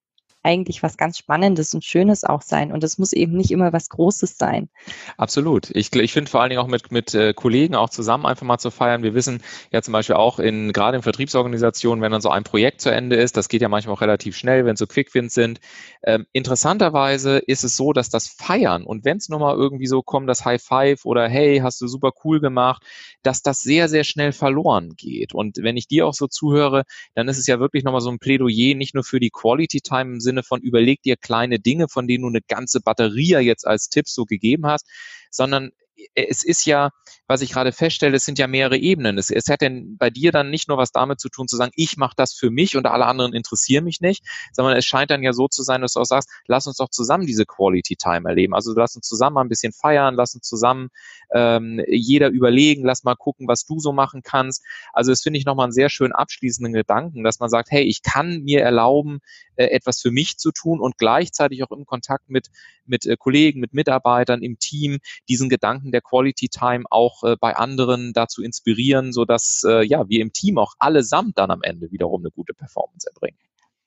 eigentlich 0.46 0.84
was 0.84 0.96
ganz 0.96 1.18
Spannendes 1.18 1.74
und 1.74 1.84
Schönes 1.84 2.24
auch 2.24 2.44
sein. 2.44 2.72
Und 2.72 2.84
es 2.84 2.98
muss 2.98 3.12
eben 3.12 3.36
nicht 3.36 3.52
immer 3.52 3.74
was 3.74 3.90
Großes 3.90 4.38
sein. 4.38 4.70
Absolut. 5.18 5.72
Ich, 5.72 5.94
ich 5.94 6.14
finde 6.14 6.30
vor 6.30 6.42
allen 6.42 6.52
Dingen 6.52 6.62
auch 6.62 6.68
mit, 6.68 6.92
mit 6.92 7.16
äh, 7.16 7.34
Kollegen 7.34 7.76
auch 7.76 7.90
zusammen 7.90 8.28
einfach 8.28 8.46
mal 8.46 8.60
zu 8.60 8.70
feiern. 8.70 9.02
Wir 9.02 9.16
wissen 9.16 9.42
ja 9.72 9.82
zum 9.82 9.92
Beispiel 9.92 10.16
auch 10.16 10.38
in, 10.40 10.72
gerade 10.72 10.98
in 10.98 11.04
Vertriebsorganisationen, 11.04 12.02
wenn 12.02 12.12
dann 12.12 12.22
so 12.22 12.30
ein 12.30 12.44
Projekt 12.44 12.82
zu 12.82 12.92
Ende 12.92 13.16
ist, 13.16 13.36
das 13.38 13.50
geht 13.50 13.62
ja 13.64 13.70
manchmal 13.70 13.96
auch 13.96 14.02
relativ 14.02 14.38
schnell, 14.38 14.66
wenn 14.66 14.76
so 14.76 14.86
Quickwins 14.86 15.34
sind. 15.34 15.60
Ähm, 16.04 16.28
interessanterweise 16.32 17.40
ist 17.40 17.64
es 17.64 17.76
so, 17.76 17.92
dass 17.92 18.10
das 18.10 18.28
Feiern 18.28 18.84
und 18.84 19.04
wenn 19.04 19.18
es 19.18 19.30
nur 19.30 19.40
mal 19.40 19.56
irgendwie 19.56 19.88
so 19.88 20.04
kommt, 20.04 20.30
das 20.30 20.46
High 20.46 20.62
Five 20.62 21.06
oder 21.06 21.28
hey, 21.28 21.60
hast 21.64 21.82
du 21.82 21.88
super 21.88 22.12
cool 22.24 22.40
gemacht, 22.40 22.84
dass 23.24 23.42
das 23.42 23.62
sehr, 23.62 23.90
sehr 23.90 24.04
schnell 24.04 24.32
verloren 24.32 24.94
geht. 24.96 25.34
Und 25.34 25.58
wenn 25.58 25.78
ich 25.78 25.88
dir 25.88 26.06
auch 26.06 26.14
so 26.14 26.28
zuhöre, 26.28 26.84
dann 27.16 27.28
ist 27.28 27.40
es 27.40 27.48
ja 27.48 27.60
wirklich 27.60 27.84
nochmal 27.84 28.02
so 28.02 28.12
ein 28.12 28.20
Plädoyer, 28.20 28.76
nicht 28.76 28.94
nur 28.94 29.04
für 29.04 29.20
die 29.20 29.32
Quality 29.32 29.82
Time 29.82 30.14
im 30.14 30.20
Sinne 30.20 30.35
Sinne 30.36 30.44
von 30.44 30.62
überleg 30.62 31.02
dir 31.02 31.16
kleine 31.16 31.60
Dinge, 31.60 31.88
von 31.88 32.08
denen 32.08 32.24
du 32.24 32.28
eine 32.30 32.42
ganze 32.42 32.82
Batterie 32.82 33.38
jetzt 33.38 33.66
als 33.66 33.88
Tipp 33.88 34.08
so 34.08 34.26
gegeben 34.26 34.66
hast, 34.66 34.86
sondern 35.32 35.72
es 36.14 36.44
ist 36.44 36.66
ja, 36.66 36.92
was 37.28 37.42
ich 37.42 37.52
gerade 37.52 37.72
feststelle, 37.72 38.16
es 38.16 38.26
sind 38.26 38.40
ja 38.40 38.48
mehrere 38.48 38.78
Ebenen. 38.78 39.18
Es, 39.18 39.30
es 39.30 39.48
hat 39.48 39.62
denn 39.62 39.98
bei 39.98 40.10
dir 40.10 40.32
dann 40.32 40.50
nicht 40.50 40.68
nur 40.68 40.78
was 40.78 40.92
damit 40.92 41.20
zu 41.20 41.30
tun, 41.30 41.48
zu 41.48 41.56
sagen, 41.56 41.72
ich 41.76 41.98
mache 41.98 42.14
das 42.16 42.34
für 42.34 42.52
mich 42.52 42.76
und 42.76 42.86
alle 42.86 43.06
anderen 43.06 43.34
interessieren 43.34 43.84
mich 43.84 44.02
nicht, 44.02 44.24
sondern 44.52 44.78
es 44.78 44.86
scheint 44.86 45.12
dann 45.12 45.24
ja 45.24 45.34
so 45.34 45.48
zu 45.48 45.64
sein, 45.64 45.82
dass 45.82 45.94
du 45.94 46.00
auch 46.00 46.06
sagst, 46.06 46.30
lass 46.48 46.68
uns 46.68 46.78
doch 46.78 46.90
zusammen 46.90 47.26
diese 47.26 47.46
Quality 47.46 47.96
Time 47.96 48.28
erleben. 48.28 48.54
Also 48.54 48.74
lass 48.76 48.96
uns 48.96 49.08
zusammen 49.08 49.36
mal 49.36 49.42
ein 49.42 49.50
bisschen 49.50 49.74
feiern, 49.74 50.16
lass 50.16 50.36
uns 50.36 50.48
zusammen 50.48 50.90
ähm, 51.34 51.82
jeder 51.88 52.30
überlegen, 52.30 52.86
lass 52.86 53.04
mal 53.04 53.16
gucken, 53.16 53.48
was 53.48 53.66
du 53.66 53.80
so 53.80 53.92
machen 53.92 54.22
kannst. 54.24 54.64
Also 54.94 55.12
das 55.12 55.22
finde 55.22 55.40
ich 55.40 55.46
nochmal 55.46 55.66
einen 55.66 55.74
sehr 55.74 55.90
schön 55.90 56.12
abschließenden 56.12 56.74
Gedanken, 56.74 57.24
dass 57.24 57.40
man 57.40 57.50
sagt, 57.50 57.72
hey, 57.72 57.84
ich 57.84 58.04
kann 58.04 58.44
mir 58.44 58.62
erlauben, 58.62 59.20
äh, 59.56 59.66
etwas 59.66 60.02
für 60.02 60.12
mich 60.12 60.38
zu 60.38 60.52
tun 60.52 60.80
und 60.80 60.98
gleichzeitig 60.98 61.64
auch 61.64 61.72
im 61.72 61.86
Kontakt 61.86 62.30
mit, 62.30 62.48
mit 62.86 63.06
äh, 63.06 63.16
Kollegen, 63.18 63.60
mit 63.60 63.74
Mitarbeitern 63.74 64.42
im 64.42 64.60
Team 64.60 65.00
diesen 65.28 65.50
Gedanken 65.50 65.85
der 65.92 66.02
Quality 66.02 66.50
Time 66.50 66.86
auch 66.90 67.24
äh, 67.24 67.36
bei 67.40 67.56
anderen 67.56 68.14
dazu 68.14 68.42
inspirieren, 68.42 69.14
sodass 69.14 69.64
äh, 69.68 69.86
ja, 69.86 70.08
wir 70.10 70.22
im 70.22 70.34
Team 70.34 70.58
auch 70.58 70.74
allesamt 70.80 71.38
dann 71.38 71.52
am 71.52 71.62
Ende 71.62 71.92
wiederum 71.92 72.22
eine 72.22 72.32
gute 72.32 72.54
Performance 72.54 73.08
erbringen. 73.08 73.38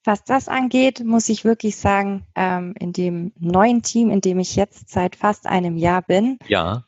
Was 0.04 0.24
das 0.24 0.48
angeht, 0.48 1.04
muss 1.04 1.28
ich 1.28 1.44
wirklich 1.44 1.76
sagen, 1.76 2.26
ähm, 2.34 2.74
in 2.78 2.92
dem 2.92 3.32
neuen 3.38 3.82
Team, 3.82 4.10
in 4.10 4.20
dem 4.20 4.38
ich 4.38 4.56
jetzt 4.56 4.88
seit 4.90 5.16
fast 5.16 5.46
einem 5.46 5.76
Jahr 5.76 6.02
bin, 6.02 6.38
ja. 6.46 6.84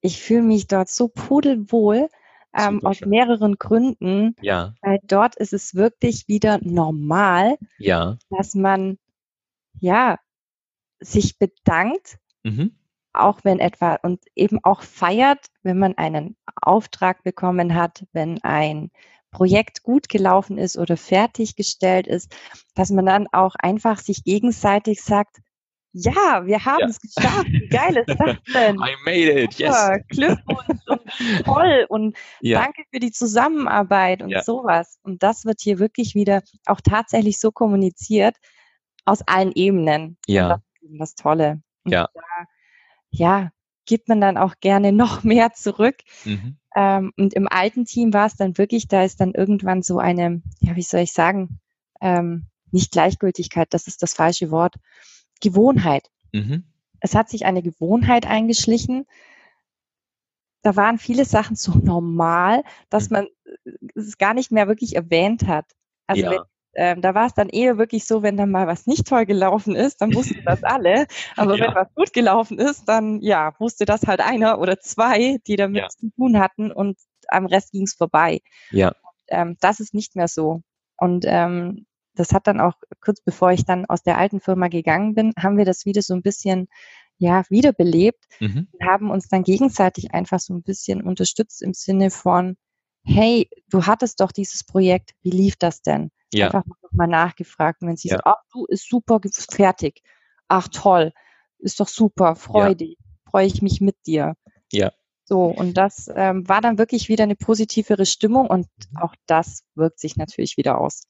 ich 0.00 0.22
fühle 0.22 0.42
mich 0.42 0.68
dort 0.68 0.88
so 0.88 1.08
pudelwohl, 1.08 2.08
ähm, 2.54 2.84
aus 2.84 3.00
mehreren 3.00 3.56
Gründen. 3.56 4.36
Ja. 4.40 4.74
Weil 4.82 5.00
dort 5.04 5.36
ist 5.36 5.52
es 5.52 5.74
wirklich 5.74 6.28
wieder 6.28 6.58
normal, 6.62 7.56
ja. 7.78 8.18
dass 8.30 8.54
man 8.54 8.98
ja 9.80 10.18
sich 11.00 11.38
bedankt, 11.38 12.18
mhm. 12.42 12.76
Auch 13.14 13.40
wenn 13.42 13.58
etwa 13.58 13.96
und 14.02 14.22
eben 14.34 14.58
auch 14.62 14.82
feiert, 14.82 15.46
wenn 15.62 15.78
man 15.78 15.96
einen 15.98 16.36
Auftrag 16.60 17.22
bekommen 17.22 17.74
hat, 17.74 18.04
wenn 18.12 18.42
ein 18.42 18.90
Projekt 19.30 19.82
gut 19.82 20.08
gelaufen 20.08 20.58
ist 20.58 20.78
oder 20.78 20.96
fertiggestellt 20.96 22.06
ist, 22.06 22.34
dass 22.74 22.90
man 22.90 23.06
dann 23.06 23.26
auch 23.32 23.54
einfach 23.56 23.98
sich 23.98 24.24
gegenseitig 24.24 25.02
sagt, 25.02 25.38
ja, 25.94 26.46
wir 26.46 26.64
haben 26.64 26.88
es 26.88 26.98
ja. 27.02 27.22
geschafft. 27.22 27.46
Wie 27.48 27.68
geil 27.68 27.96
ist 27.98 28.18
das 28.18 28.36
denn? 28.54 28.76
I 28.80 28.94
made 29.04 29.42
it, 29.42 29.54
yes. 29.58 29.76
Glückwunsch 30.08 30.80
und 30.86 31.44
toll 31.44 31.86
und 31.88 32.16
ja. 32.40 32.62
danke 32.62 32.84
für 32.90 32.98
die 32.98 33.12
Zusammenarbeit 33.12 34.22
und 34.22 34.30
ja. 34.30 34.42
sowas. 34.42 34.98
Und 35.02 35.22
das 35.22 35.44
wird 35.44 35.60
hier 35.60 35.78
wirklich 35.78 36.14
wieder 36.14 36.42
auch 36.66 36.80
tatsächlich 36.80 37.38
so 37.38 37.52
kommuniziert 37.52 38.36
aus 39.04 39.20
allen 39.26 39.52
Ebenen. 39.52 40.16
Ja. 40.26 40.48
das 40.48 40.60
ist 40.80 40.98
das 40.98 41.14
Tolle. 41.14 41.62
Und 41.84 41.92
ja. 41.92 42.08
Da, 42.14 42.20
ja, 43.12 43.52
gibt 43.86 44.08
man 44.08 44.20
dann 44.20 44.36
auch 44.36 44.54
gerne 44.60 44.92
noch 44.92 45.22
mehr 45.22 45.52
zurück. 45.52 45.96
Mhm. 46.24 46.56
Ähm, 46.74 47.12
und 47.16 47.34
im 47.34 47.48
alten 47.48 47.84
Team 47.84 48.12
war 48.12 48.26
es 48.26 48.36
dann 48.36 48.56
wirklich, 48.58 48.88
da 48.88 49.04
ist 49.04 49.20
dann 49.20 49.34
irgendwann 49.34 49.82
so 49.82 49.98
eine, 49.98 50.42
ja, 50.60 50.74
wie 50.74 50.82
soll 50.82 51.00
ich 51.00 51.12
sagen, 51.12 51.60
ähm, 52.00 52.46
nicht 52.70 52.90
Gleichgültigkeit, 52.90 53.72
das 53.74 53.86
ist 53.86 54.02
das 54.02 54.14
falsche 54.14 54.50
Wort 54.50 54.76
Gewohnheit. 55.40 56.08
Mhm. 56.32 56.64
Es 57.00 57.14
hat 57.14 57.28
sich 57.28 57.44
eine 57.44 57.62
Gewohnheit 57.62 58.26
eingeschlichen. 58.26 59.06
Da 60.62 60.76
waren 60.76 60.98
viele 60.98 61.24
Sachen 61.24 61.56
so 61.56 61.72
normal, 61.82 62.64
dass 62.88 63.10
mhm. 63.10 63.16
man 63.16 63.28
es 63.94 64.16
gar 64.16 64.32
nicht 64.32 64.50
mehr 64.50 64.68
wirklich 64.68 64.96
erwähnt 64.96 65.46
hat. 65.46 65.66
Also 66.06 66.22
ja. 66.22 66.30
wenn, 66.30 66.40
ähm, 66.74 67.02
da 67.02 67.14
war 67.14 67.26
es 67.26 67.34
dann 67.34 67.48
eher 67.48 67.78
wirklich 67.78 68.06
so, 68.06 68.22
wenn 68.22 68.36
dann 68.36 68.50
mal 68.50 68.66
was 68.66 68.86
nicht 68.86 69.06
toll 69.06 69.26
gelaufen 69.26 69.74
ist, 69.74 70.00
dann 70.00 70.14
wussten 70.14 70.42
das 70.44 70.62
alle. 70.64 71.06
Aber 71.36 71.56
ja. 71.56 71.66
wenn 71.66 71.74
was 71.74 71.94
gut 71.94 72.12
gelaufen 72.12 72.58
ist, 72.58 72.88
dann 72.88 73.20
ja, 73.20 73.54
wusste 73.58 73.84
das 73.84 74.06
halt 74.06 74.20
einer 74.20 74.58
oder 74.58 74.80
zwei, 74.80 75.38
die 75.46 75.56
damit 75.56 75.82
ja. 75.82 75.88
zu 75.88 76.10
tun 76.16 76.38
hatten 76.38 76.72
und 76.72 76.98
am 77.28 77.46
Rest 77.46 77.72
ging 77.72 77.84
es 77.84 77.94
vorbei. 77.94 78.40
Ja. 78.70 78.88
Und, 78.88 78.94
ähm, 79.28 79.56
das 79.60 79.80
ist 79.80 79.94
nicht 79.94 80.16
mehr 80.16 80.28
so. 80.28 80.62
Und 80.96 81.24
ähm, 81.26 81.86
das 82.14 82.32
hat 82.32 82.46
dann 82.46 82.60
auch 82.60 82.74
kurz 83.00 83.20
bevor 83.20 83.52
ich 83.52 83.64
dann 83.64 83.86
aus 83.86 84.02
der 84.02 84.18
alten 84.18 84.40
Firma 84.40 84.68
gegangen 84.68 85.14
bin, 85.14 85.32
haben 85.38 85.56
wir 85.56 85.64
das 85.64 85.86
wieder 85.86 86.02
so 86.02 86.14
ein 86.14 86.22
bisschen 86.22 86.68
ja, 87.18 87.44
wiederbelebt 87.48 88.24
mhm. 88.40 88.68
und 88.72 88.86
haben 88.86 89.10
uns 89.10 89.28
dann 89.28 89.44
gegenseitig 89.44 90.12
einfach 90.12 90.40
so 90.40 90.54
ein 90.54 90.62
bisschen 90.62 91.02
unterstützt 91.02 91.62
im 91.62 91.72
Sinne 91.72 92.10
von, 92.10 92.56
hey, 93.04 93.48
du 93.68 93.86
hattest 93.86 94.20
doch 94.20 94.32
dieses 94.32 94.64
Projekt, 94.64 95.14
wie 95.22 95.30
lief 95.30 95.56
das 95.56 95.82
denn? 95.82 96.10
Ja. 96.32 96.46
Einfach 96.46 96.64
mal 96.92 97.06
nachgefragt. 97.06 97.82
Und 97.82 97.88
wenn 97.88 97.96
sie 97.96 98.08
ja. 98.08 98.16
so, 98.16 98.22
ach, 98.24 98.42
du, 98.52 98.64
ist 98.66 98.88
super, 98.88 99.20
fertig. 99.50 100.02
Ach, 100.48 100.68
toll, 100.68 101.12
ist 101.58 101.80
doch 101.80 101.88
super, 101.88 102.36
freudig, 102.36 102.98
ja. 102.98 103.30
freue 103.30 103.46
ich 103.46 103.62
mich 103.62 103.80
mit 103.80 103.96
dir. 104.06 104.34
Ja. 104.70 104.92
So, 105.24 105.44
und 105.44 105.74
das 105.74 106.10
ähm, 106.14 106.48
war 106.48 106.60
dann 106.60 106.78
wirklich 106.78 107.08
wieder 107.08 107.24
eine 107.24 107.36
positivere 107.36 108.06
Stimmung 108.06 108.48
und 108.48 108.66
auch 109.00 109.14
das 109.26 109.64
wirkt 109.74 110.00
sich 110.00 110.16
natürlich 110.16 110.56
wieder 110.56 110.78
aus. 110.78 111.04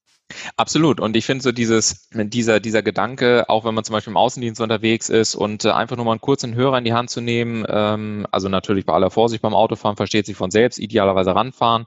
Absolut. 0.57 1.01
Und 1.01 1.17
ich 1.17 1.27
finde 1.27 1.43
so 1.43 1.53
dieses, 1.53 2.09
dieser, 2.13 2.61
dieser 2.61 2.83
Gedanke, 2.83 3.49
auch 3.49 3.65
wenn 3.65 3.75
man 3.75 3.85
zum 3.85 3.93
Beispiel 3.95 4.13
im 4.13 4.17
Außendienst 4.17 4.61
unterwegs 4.61 5.09
ist 5.09 5.35
und 5.35 5.65
äh, 5.65 5.71
einfach 5.71 5.97
nur 5.97 6.05
mal 6.05 6.13
einen 6.13 6.21
kurzen 6.21 6.55
Hörer 6.55 6.79
in 6.79 6.85
die 6.85 6.93
Hand 6.93 7.11
zu 7.11 7.21
nehmen, 7.21 7.65
ähm, 7.69 8.27
also 8.31 8.49
natürlich 8.49 8.87
bei 8.87 8.93
aller 8.93 9.11
Vorsicht 9.11 9.43
beim 9.43 9.55
Autofahren, 9.55 9.97
versteht 9.97 10.27
sich 10.27 10.37
von 10.37 10.51
selbst, 10.51 10.79
idealerweise 10.79 11.35
ranfahren, 11.35 11.87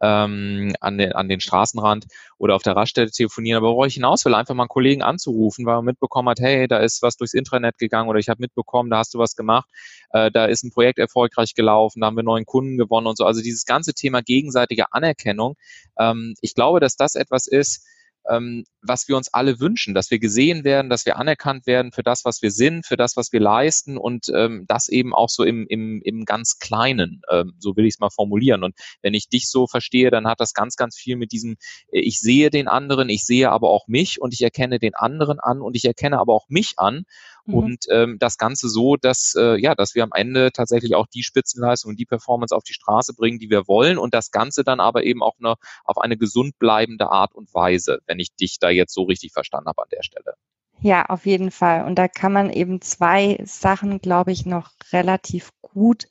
ähm, 0.00 0.74
an, 0.80 0.98
den, 0.98 1.12
an 1.12 1.28
den 1.28 1.40
Straßenrand 1.40 2.06
oder 2.38 2.54
auf 2.54 2.62
der 2.62 2.76
Raststätte 2.76 3.12
telefonieren. 3.12 3.58
Aber 3.58 3.72
worauf 3.72 3.86
ich 3.86 3.94
hinaus 3.94 4.24
will, 4.24 4.34
einfach 4.34 4.54
mal 4.54 4.64
einen 4.64 4.68
Kollegen 4.68 5.02
anzurufen, 5.02 5.64
weil 5.66 5.76
man 5.76 5.84
mitbekommen 5.86 6.28
hat, 6.28 6.40
hey, 6.40 6.68
da 6.68 6.78
ist 6.78 7.02
was 7.02 7.16
durchs 7.16 7.34
Intranet 7.34 7.78
gegangen 7.78 8.08
oder 8.08 8.18
ich 8.18 8.28
habe 8.28 8.40
mitbekommen, 8.40 8.90
da 8.90 8.98
hast 8.98 9.14
du 9.14 9.18
was 9.18 9.36
gemacht, 9.36 9.68
äh, 10.10 10.30
da 10.30 10.46
ist 10.46 10.64
ein 10.64 10.70
Projekt 10.70 10.98
erfolgreich 10.98 11.54
gelaufen, 11.54 12.00
da 12.00 12.06
haben 12.06 12.16
wir 12.16 12.22
neuen 12.22 12.44
Kunden 12.44 12.76
gewonnen 12.76 13.06
und 13.06 13.16
so. 13.16 13.24
Also 13.24 13.42
dieses 13.42 13.64
ganze 13.64 13.94
Thema 13.94 14.22
gegenseitige 14.22 14.92
Anerkennung. 14.92 15.56
Ähm, 15.98 16.34
ich 16.40 16.54
glaube, 16.54 16.80
dass 16.80 16.96
das 16.96 17.14
etwas 17.14 17.46
ist, 17.46 17.86
ähm, 18.30 18.64
was 18.82 19.08
wir 19.08 19.16
uns 19.16 19.32
alle 19.32 19.60
wünschen, 19.60 19.94
dass 19.94 20.10
wir 20.10 20.18
gesehen 20.18 20.64
werden, 20.64 20.90
dass 20.90 21.06
wir 21.06 21.16
anerkannt 21.16 21.66
werden 21.66 21.92
für 21.92 22.02
das, 22.02 22.24
was 22.24 22.42
wir 22.42 22.50
sind, 22.50 22.86
für 22.86 22.96
das, 22.96 23.16
was 23.16 23.32
wir 23.32 23.40
leisten 23.40 23.96
und 23.98 24.26
ähm, 24.34 24.64
das 24.68 24.88
eben 24.88 25.14
auch 25.14 25.28
so 25.28 25.44
im, 25.44 25.66
im, 25.68 26.00
im 26.04 26.24
ganz 26.24 26.58
Kleinen, 26.58 27.22
ähm, 27.30 27.54
so 27.58 27.76
will 27.76 27.86
ich 27.86 27.94
es 27.94 28.00
mal 28.00 28.10
formulieren. 28.10 28.64
Und 28.64 28.74
wenn 29.02 29.14
ich 29.14 29.28
dich 29.28 29.48
so 29.50 29.66
verstehe, 29.66 30.10
dann 30.10 30.26
hat 30.26 30.40
das 30.40 30.54
ganz, 30.54 30.76
ganz 30.76 30.96
viel 30.96 31.16
mit 31.16 31.32
diesem, 31.32 31.56
äh, 31.90 32.00
ich 32.00 32.20
sehe 32.20 32.50
den 32.50 32.68
anderen, 32.68 33.08
ich 33.08 33.24
sehe 33.24 33.50
aber 33.50 33.70
auch 33.70 33.88
mich 33.88 34.20
und 34.20 34.34
ich 34.34 34.42
erkenne 34.42 34.78
den 34.78 34.94
anderen 34.94 35.40
an 35.40 35.60
und 35.60 35.76
ich 35.76 35.84
erkenne 35.84 36.18
aber 36.18 36.34
auch 36.34 36.46
mich 36.48 36.74
an 36.76 37.04
Mhm. 37.46 37.54
Und 37.54 37.84
ähm, 37.90 38.16
das 38.18 38.38
Ganze 38.38 38.68
so, 38.68 38.96
dass, 38.96 39.34
äh, 39.36 39.60
ja, 39.60 39.74
dass 39.74 39.94
wir 39.94 40.02
am 40.02 40.12
Ende 40.14 40.52
tatsächlich 40.52 40.94
auch 40.94 41.06
die 41.06 41.22
Spitzenleistung 41.22 41.90
und 41.90 42.00
die 42.00 42.06
Performance 42.06 42.54
auf 42.54 42.64
die 42.64 42.74
Straße 42.74 43.14
bringen, 43.14 43.38
die 43.38 43.50
wir 43.50 43.66
wollen 43.68 43.98
und 43.98 44.14
das 44.14 44.30
Ganze 44.30 44.64
dann 44.64 44.80
aber 44.80 45.04
eben 45.04 45.22
auch 45.22 45.34
eine, 45.38 45.54
auf 45.84 45.98
eine 45.98 46.16
gesund 46.16 46.58
bleibende 46.58 47.10
Art 47.10 47.34
und 47.34 47.52
Weise, 47.54 48.00
wenn 48.06 48.18
ich 48.18 48.34
dich 48.34 48.58
da 48.58 48.68
jetzt 48.68 48.94
so 48.94 49.04
richtig 49.04 49.32
verstanden 49.32 49.68
habe 49.68 49.82
an 49.82 49.88
der 49.90 50.02
Stelle. 50.02 50.34
Ja, 50.80 51.06
auf 51.06 51.24
jeden 51.26 51.50
Fall. 51.50 51.84
Und 51.84 51.96
da 51.96 52.06
kann 52.06 52.32
man 52.32 52.50
eben 52.50 52.80
zwei 52.82 53.38
Sachen, 53.44 53.98
glaube 54.00 54.32
ich, 54.32 54.44
noch 54.44 54.72
relativ 54.92 55.50
gut 55.62 56.06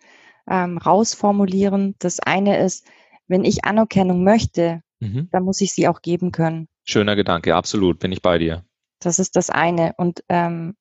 ähm, 0.50 0.78
rausformulieren. 0.78 1.96
Das 2.00 2.20
eine 2.20 2.60
ist, 2.64 2.88
wenn 3.28 3.44
ich 3.44 3.66
Anerkennung 3.66 4.24
möchte, 4.24 4.82
mhm. 5.00 5.30
dann 5.32 5.44
muss 5.44 5.62
ich 5.62 5.74
sie 5.74 5.88
auch 5.88 6.02
geben 6.02 6.32
können. 6.32 6.68
Schöner 6.84 7.16
Gedanke, 7.16 7.56
absolut, 7.56 8.00
bin 8.00 8.12
ich 8.12 8.22
bei 8.22 8.38
dir. 8.38 8.64
Das 9.00 9.20
ist 9.20 9.36
das 9.36 9.50
eine. 9.50 9.94
Und 9.98 10.24
ähm, 10.30 10.76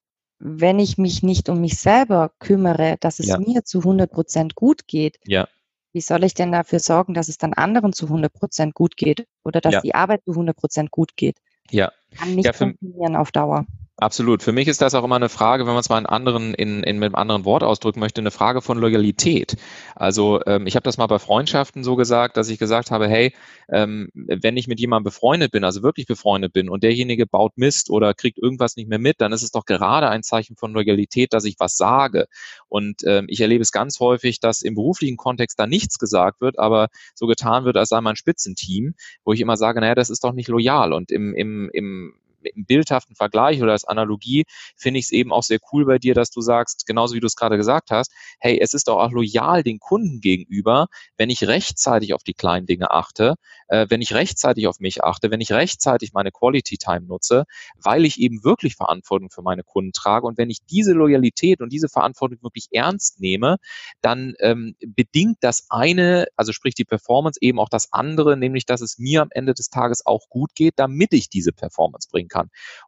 wenn 0.46 0.78
ich 0.78 0.98
mich 0.98 1.22
nicht 1.22 1.48
um 1.48 1.62
mich 1.62 1.78
selber 1.78 2.30
kümmere, 2.38 2.96
dass 3.00 3.18
es 3.18 3.28
ja. 3.28 3.38
mir 3.38 3.64
zu 3.64 3.78
100 3.78 4.10
Prozent 4.12 4.54
gut 4.54 4.86
geht, 4.86 5.18
ja. 5.24 5.48
wie 5.94 6.02
soll 6.02 6.22
ich 6.22 6.34
denn 6.34 6.52
dafür 6.52 6.80
sorgen, 6.80 7.14
dass 7.14 7.30
es 7.30 7.38
dann 7.38 7.54
anderen 7.54 7.94
zu 7.94 8.04
100 8.06 8.30
Prozent 8.30 8.74
gut 8.74 8.98
geht 8.98 9.26
oder 9.42 9.62
dass 9.62 9.72
ja. 9.72 9.80
die 9.80 9.94
Arbeit 9.94 10.22
zu 10.24 10.32
100 10.32 10.54
Prozent 10.54 10.90
gut 10.90 11.16
geht? 11.16 11.38
Ja. 11.70 11.92
Kann 12.14 12.34
nicht 12.34 12.54
funktionieren 12.54 13.16
auf 13.16 13.32
Dauer. 13.32 13.64
Absolut. 13.96 14.42
Für 14.42 14.50
mich 14.50 14.66
ist 14.66 14.82
das 14.82 14.94
auch 14.96 15.04
immer 15.04 15.14
eine 15.14 15.28
Frage, 15.28 15.66
wenn 15.66 15.72
man 15.72 15.80
es 15.80 15.88
mal 15.88 16.00
in 16.00 16.06
anderen, 16.06 16.52
in, 16.54 16.82
in, 16.82 16.98
mit 16.98 17.06
einem 17.06 17.14
anderen 17.14 17.44
Wort 17.44 17.62
ausdrücken 17.62 18.00
möchte, 18.00 18.20
eine 18.20 18.32
Frage 18.32 18.60
von 18.60 18.76
Loyalität. 18.76 19.54
Also 19.94 20.40
ähm, 20.46 20.66
ich 20.66 20.74
habe 20.74 20.82
das 20.82 20.98
mal 20.98 21.06
bei 21.06 21.20
Freundschaften 21.20 21.84
so 21.84 21.94
gesagt, 21.94 22.36
dass 22.36 22.48
ich 22.48 22.58
gesagt 22.58 22.90
habe, 22.90 23.06
hey, 23.06 23.32
ähm, 23.68 24.08
wenn 24.14 24.56
ich 24.56 24.66
mit 24.66 24.80
jemandem 24.80 25.04
befreundet 25.04 25.52
bin, 25.52 25.62
also 25.62 25.84
wirklich 25.84 26.06
befreundet 26.08 26.52
bin 26.52 26.68
und 26.68 26.82
derjenige 26.82 27.24
baut 27.24 27.56
Mist 27.56 27.88
oder 27.88 28.14
kriegt 28.14 28.36
irgendwas 28.36 28.74
nicht 28.74 28.88
mehr 28.88 28.98
mit, 28.98 29.20
dann 29.20 29.32
ist 29.32 29.44
es 29.44 29.52
doch 29.52 29.64
gerade 29.64 30.08
ein 30.08 30.24
Zeichen 30.24 30.56
von 30.56 30.72
Loyalität, 30.72 31.32
dass 31.32 31.44
ich 31.44 31.54
was 31.60 31.76
sage. 31.76 32.26
Und 32.68 33.02
ähm, 33.06 33.26
ich 33.28 33.40
erlebe 33.40 33.62
es 33.62 33.70
ganz 33.70 34.00
häufig, 34.00 34.40
dass 34.40 34.62
im 34.62 34.74
beruflichen 34.74 35.16
Kontext 35.16 35.56
da 35.60 35.68
nichts 35.68 36.00
gesagt 36.00 36.40
wird, 36.40 36.58
aber 36.58 36.88
so 37.14 37.28
getan 37.28 37.64
wird, 37.64 37.76
als 37.76 37.90
sei 37.90 38.00
man 38.00 38.14
ein 38.14 38.16
Spitzenteam, 38.16 38.94
wo 39.24 39.32
ich 39.32 39.40
immer 39.40 39.56
sage, 39.56 39.80
naja, 39.80 39.94
das 39.94 40.10
ist 40.10 40.24
doch 40.24 40.32
nicht 40.32 40.48
loyal. 40.48 40.92
Und 40.92 41.12
im, 41.12 41.32
im, 41.32 41.70
im 41.72 42.14
im 42.44 42.64
bildhaften 42.66 43.14
Vergleich 43.14 43.62
oder 43.62 43.72
als 43.72 43.84
Analogie 43.84 44.44
finde 44.76 45.00
ich 45.00 45.06
es 45.06 45.12
eben 45.12 45.32
auch 45.32 45.42
sehr 45.42 45.58
cool 45.72 45.84
bei 45.84 45.98
dir, 45.98 46.14
dass 46.14 46.30
du 46.30 46.40
sagst, 46.40 46.86
genauso 46.86 47.14
wie 47.14 47.20
du 47.20 47.26
es 47.26 47.36
gerade 47.36 47.56
gesagt 47.56 47.90
hast, 47.90 48.12
hey, 48.40 48.58
es 48.60 48.74
ist 48.74 48.88
doch 48.88 48.98
auch 48.98 49.12
loyal 49.12 49.62
den 49.62 49.78
Kunden 49.78 50.20
gegenüber, 50.20 50.86
wenn 51.16 51.30
ich 51.30 51.46
rechtzeitig 51.46 52.14
auf 52.14 52.22
die 52.22 52.34
kleinen 52.34 52.66
Dinge 52.66 52.90
achte, 52.90 53.34
äh, 53.68 53.86
wenn 53.88 54.02
ich 54.02 54.14
rechtzeitig 54.14 54.66
auf 54.66 54.80
mich 54.80 55.02
achte, 55.04 55.30
wenn 55.30 55.40
ich 55.40 55.52
rechtzeitig 55.52 56.12
meine 56.12 56.30
Quality 56.30 56.76
Time 56.76 57.06
nutze, 57.06 57.44
weil 57.82 58.04
ich 58.04 58.20
eben 58.20 58.44
wirklich 58.44 58.76
Verantwortung 58.76 59.30
für 59.30 59.42
meine 59.42 59.62
Kunden 59.62 59.92
trage 59.92 60.26
und 60.26 60.38
wenn 60.38 60.50
ich 60.50 60.58
diese 60.70 60.92
Loyalität 60.92 61.60
und 61.60 61.72
diese 61.72 61.88
Verantwortung 61.88 62.38
wirklich 62.42 62.68
ernst 62.72 63.20
nehme, 63.20 63.56
dann 64.00 64.34
ähm, 64.40 64.76
bedingt 64.86 65.38
das 65.40 65.66
eine, 65.70 66.26
also 66.36 66.52
sprich 66.52 66.74
die 66.74 66.84
Performance 66.84 67.38
eben 67.40 67.58
auch 67.58 67.68
das 67.68 67.92
andere, 67.92 68.36
nämlich 68.36 68.66
dass 68.66 68.80
es 68.80 68.98
mir 68.98 69.22
am 69.22 69.28
Ende 69.30 69.54
des 69.54 69.70
Tages 69.70 70.04
auch 70.06 70.28
gut 70.28 70.54
geht, 70.54 70.74
damit 70.76 71.12
ich 71.12 71.28
diese 71.28 71.52
Performance 71.52 72.08
bringen 72.10 72.28
kann. 72.28 72.33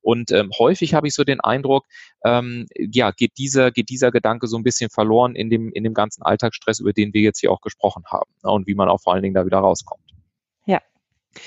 Und 0.03 0.33
ähm, 0.33 0.51
häufig 0.59 0.95
habe 0.95 1.07
ich 1.09 1.15
so 1.15 1.25
den 1.25 1.41
Eindruck, 1.41 1.87
ähm, 2.25 2.67
ja, 2.77 3.11
geht 3.11 3.33
dieser, 3.39 3.71
geht 3.71 3.89
dieser 3.89 4.11
Gedanke 4.11 4.47
so 4.47 4.57
ein 4.57 4.63
bisschen 4.63 4.91
verloren 4.91 5.35
in 5.35 5.51
dem, 5.51 5.71
in 5.73 5.85
dem 5.85 5.95
ganzen 5.95 6.23
Alltagsstress, 6.23 6.81
über 6.81 6.93
den 6.93 7.13
wir 7.15 7.21
jetzt 7.21 7.41
hier 7.41 7.51
auch 7.51 7.61
gesprochen 7.61 8.05
haben 8.07 8.31
ne, 8.43 8.51
und 8.51 8.67
wie 8.67 8.75
man 8.75 8.89
auch 8.89 9.01
vor 9.01 9.13
allen 9.13 9.23
Dingen 9.23 9.35
da 9.35 9.47
wieder 9.47 9.59
rauskommt. 9.59 10.06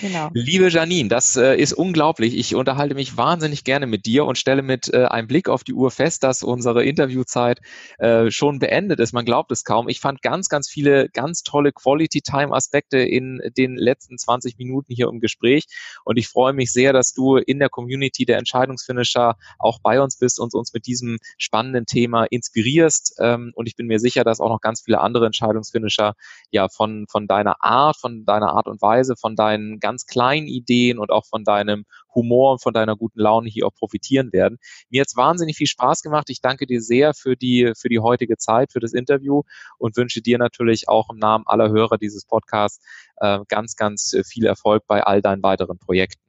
Genau. 0.01 0.29
Liebe 0.33 0.69
Janine, 0.69 1.09
das 1.09 1.35
äh, 1.35 1.55
ist 1.55 1.73
unglaublich. 1.73 2.37
Ich 2.37 2.55
unterhalte 2.55 2.95
mich 2.95 3.17
wahnsinnig 3.17 3.63
gerne 3.63 3.87
mit 3.87 4.05
dir 4.05 4.25
und 4.25 4.37
stelle 4.37 4.61
mit 4.61 4.93
äh, 4.93 5.05
einem 5.05 5.27
Blick 5.27 5.49
auf 5.49 5.63
die 5.63 5.73
Uhr 5.73 5.91
fest, 5.91 6.23
dass 6.23 6.43
unsere 6.43 6.83
Interviewzeit 6.83 7.59
äh, 7.97 8.31
schon 8.31 8.59
beendet 8.59 8.99
ist. 8.99 9.13
Man 9.13 9.25
glaubt 9.25 9.51
es 9.51 9.63
kaum. 9.63 9.89
Ich 9.89 9.99
fand 9.99 10.21
ganz, 10.21 10.49
ganz 10.49 10.69
viele 10.69 11.09
ganz 11.09 11.43
tolle 11.43 11.71
Quality-Time-Aspekte 11.71 12.99
in 12.99 13.41
den 13.57 13.75
letzten 13.75 14.17
20 14.17 14.57
Minuten 14.57 14.93
hier 14.93 15.07
im 15.07 15.19
Gespräch. 15.19 15.65
Und 16.05 16.17
ich 16.17 16.27
freue 16.27 16.53
mich 16.53 16.71
sehr, 16.71 16.93
dass 16.93 17.13
du 17.13 17.37
in 17.37 17.59
der 17.59 17.69
Community 17.69 18.25
der 18.25 18.37
Entscheidungsfinisher 18.37 19.35
auch 19.57 19.79
bei 19.81 20.01
uns 20.01 20.17
bist 20.17 20.39
und 20.39 20.53
uns 20.53 20.73
mit 20.73 20.85
diesem 20.85 21.17
spannenden 21.37 21.85
Thema 21.85 22.25
inspirierst. 22.25 23.15
Ähm, 23.19 23.51
und 23.55 23.67
ich 23.67 23.75
bin 23.75 23.87
mir 23.87 23.99
sicher, 23.99 24.23
dass 24.23 24.39
auch 24.39 24.49
noch 24.49 24.61
ganz 24.61 24.81
viele 24.81 25.01
andere 25.01 25.25
Entscheidungsfinisher 25.25 26.13
ja 26.51 26.69
von, 26.69 27.05
von 27.09 27.27
deiner 27.27 27.63
Art, 27.63 27.97
von 27.97 28.25
deiner 28.25 28.53
Art 28.53 28.67
und 28.67 28.81
Weise, 28.81 29.15
von 29.15 29.35
deinen 29.35 29.78
ganz 29.79 30.05
kleinen 30.05 30.47
Ideen 30.47 30.99
und 30.99 31.11
auch 31.11 31.25
von 31.25 31.43
deinem 31.43 31.85
Humor 32.13 32.53
und 32.53 32.61
von 32.61 32.73
deiner 32.73 32.95
guten 32.95 33.19
Laune 33.19 33.49
hier 33.49 33.67
auch 33.67 33.73
profitieren 33.73 34.33
werden. 34.33 34.57
Mir 34.89 35.01
hat 35.01 35.07
es 35.07 35.15
wahnsinnig 35.15 35.57
viel 35.57 35.67
Spaß 35.67 36.01
gemacht. 36.01 36.29
Ich 36.29 36.41
danke 36.41 36.65
dir 36.65 36.81
sehr 36.81 37.13
für 37.13 37.35
die, 37.35 37.73
für 37.77 37.89
die 37.89 37.99
heutige 37.99 38.37
Zeit, 38.37 38.71
für 38.71 38.79
das 38.79 38.93
Interview 38.93 39.43
und 39.77 39.95
wünsche 39.97 40.21
dir 40.21 40.37
natürlich 40.37 40.89
auch 40.89 41.09
im 41.09 41.17
Namen 41.17 41.45
aller 41.47 41.69
Hörer 41.69 41.97
dieses 41.97 42.25
Podcasts 42.25 42.83
äh, 43.17 43.39
ganz, 43.47 43.75
ganz 43.75 44.15
viel 44.25 44.45
Erfolg 44.45 44.85
bei 44.87 45.03
all 45.03 45.21
deinen 45.21 45.43
weiteren 45.43 45.77
Projekten. 45.77 46.21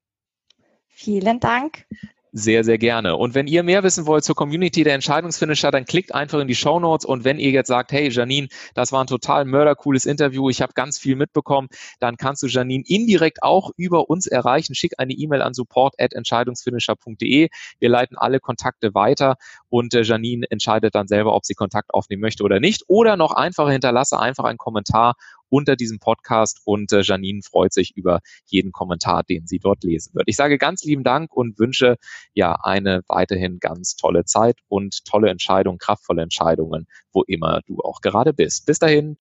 Vielen 0.89 1.41
Dank 1.41 1.87
sehr, 2.33 2.65
sehr 2.65 2.79
gerne. 2.79 3.17
Und 3.17 3.35
wenn 3.35 3.47
ihr 3.47 3.63
mehr 3.63 3.83
wissen 3.83 4.07
wollt 4.07 4.25
zur 4.25 4.35
Community 4.35 4.85
der 4.85 4.95
Entscheidungsfinisher, 4.95 5.71
dann 5.71 5.85
klickt 5.85 6.15
einfach 6.15 6.39
in 6.39 6.49
die 6.49 6.55
Show 6.55 6.81
Notes. 6.81 7.05
Und 7.05 7.25
wenn 7.25 7.39
ihr 7.39 7.51
jetzt 7.51 7.69
sagt, 7.69 7.93
hey 7.93 8.09
Janine, 8.09 8.49
das 8.75 8.93
war 8.93 9.03
ein 9.03 9.07
total 9.07 9.45
mördercooles 9.45 10.07
Interview, 10.07 10.49
ich 10.49 10.63
habe 10.63 10.73
ganz 10.75 10.99
viel 10.99 11.17
mitbekommen, 11.17 11.69
dann 11.99 12.17
kannst 12.17 12.43
du 12.43 12.47
Janine 12.47 12.85
indirekt 12.87 13.43
auch 13.43 13.71
über 13.77 14.11
uns 14.11 14.27
erreichen. 14.27 14.75
Schick 14.75 14.93
eine 14.99 15.13
E-Mail 15.13 15.43
an 15.43 15.55
support@entscheidungsfinisher.de. 15.55 17.49
Wir 17.79 17.89
leiten 17.89 18.17
alle 18.17 18.41
Kontakte 18.41 18.95
weiter 18.95 19.37
und 19.69 19.95
äh, 19.95 20.03
Janine 20.03 20.47
entscheidet 20.51 20.95
dann 20.95 21.09
selber, 21.09 21.35
ob 21.35 21.45
sie 21.45 21.55
Kontakt 21.55 21.93
aufnehmen 21.93 22.23
möchte 22.23 22.43
oder 22.45 22.61
nicht. 22.61 22.85
Oder 22.89 23.17
noch 23.17 23.33
einfacher 23.33 23.71
hinterlasse 23.71 24.19
einfach 24.19 24.45
einen 24.45 24.59
Kommentar 24.59 25.15
unter 25.51 25.77
diesem 25.77 25.99
Podcast 25.99 26.61
und 26.65 26.93
äh, 26.93 27.03
Janine 27.03 27.41
freut 27.43 27.73
sich 27.73 27.97
über 27.97 28.21
jeden 28.47 28.73
Kommentar, 28.73 29.23
den 29.23 29.47
sie 29.47 29.59
dort 29.59 29.85
lesen 29.85 30.15
wird. 30.15 30.25
Ich 30.27 30.37
sage 30.37 30.59
ganz 30.59 30.83
lieben 30.85 31.05
Dank 31.05 31.35
und 31.35 31.59
wünsche 31.59 31.97
ja 32.33 32.57
eine 32.63 33.03
weiterhin 33.09 33.59
ganz 33.61 33.97
tolle 33.97 34.25
Zeit 34.25 34.57
und 34.69 35.05
tolle 35.05 35.29
Entscheidungen, 35.31 35.79
kraftvolle 35.79 36.23
Entscheidungen, 36.23 36.87
wo 37.13 37.23
immer 37.23 37.61
du 37.67 37.81
auch 37.81 38.01
gerade 38.01 38.33
bist. 38.33 38.67
Bis 38.67 38.79
dahin. 38.79 39.19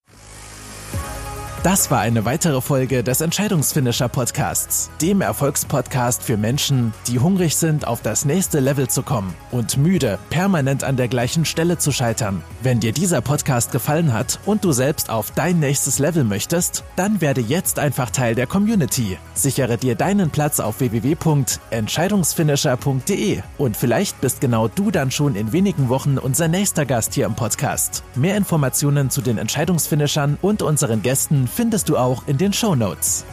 Das 1.62 1.92
war 1.92 2.00
eine 2.00 2.24
weitere 2.24 2.62
Folge 2.62 3.04
des 3.04 3.20
Entscheidungsfinisher 3.20 4.08
Podcasts, 4.08 4.90
dem 5.02 5.20
Erfolgspodcast 5.20 6.24
für 6.24 6.38
Menschen, 6.38 6.94
die 7.08 7.20
hungrig 7.20 7.58
sind, 7.58 7.86
auf 7.86 8.02
das 8.02 8.24
nächste 8.24 8.62
Level 8.62 8.88
zu 8.88 9.04
kommen 9.04 9.36
und 9.52 9.76
müde, 9.76 10.20
permanent 10.30 10.86
an 10.86 10.96
der 10.96 11.10
gleichen 11.10 11.44
Stelle 11.44 11.78
zu 11.78 11.92
scheitern. 11.92 12.42
Wenn 12.64 12.80
dir 12.80 12.94
dieser 12.94 13.20
Podcast 13.20 13.74
gefallen 13.74 14.14
hat 14.14 14.40
und 14.46 14.64
du 14.64 14.72
selbst 14.72 15.10
auf 15.10 15.32
dein 15.32 15.60
nächstes 15.60 16.00
Level 16.00 16.24
möchtest, 16.24 16.86
dann 16.96 17.20
werde 17.20 17.42
jetzt 17.42 17.78
einfach 17.78 18.10
Teil 18.10 18.36
der 18.36 18.48
Community. 18.48 19.18
Sichere 19.34 19.78
dir 19.78 19.96
deinen 19.96 20.30
Platz 20.30 20.62
auf 20.62 20.80
www.entscheidungsfinisher.de 20.80 23.42
und 23.58 23.76
vielleicht 23.76 24.22
bist 24.22 24.40
genau 24.40 24.70
du 24.70 24.92
dann 24.92 25.12
schon 25.12 25.36
in 25.36 25.52
wenigen 25.52 25.90
Wochen 25.90 26.20
unser 26.20 26.48
nächster 26.48 26.86
Gast 26.86 27.16
hier 27.16 27.26
im 27.26 27.36
Podcast. 27.36 28.06
Mehr 28.16 28.38
Informationen 28.38 29.10
zu 29.10 29.22
den 29.22 29.38
Entscheidungsfinishern 29.38 30.38
und 30.42 30.62
unseren 30.62 31.02
Gästen 31.02 31.49
findest 31.50 31.90
du 31.90 31.98
auch 31.98 32.24
in 32.28 32.38
den 32.38 32.54
Show 32.54 32.76
Notes. 32.76 33.26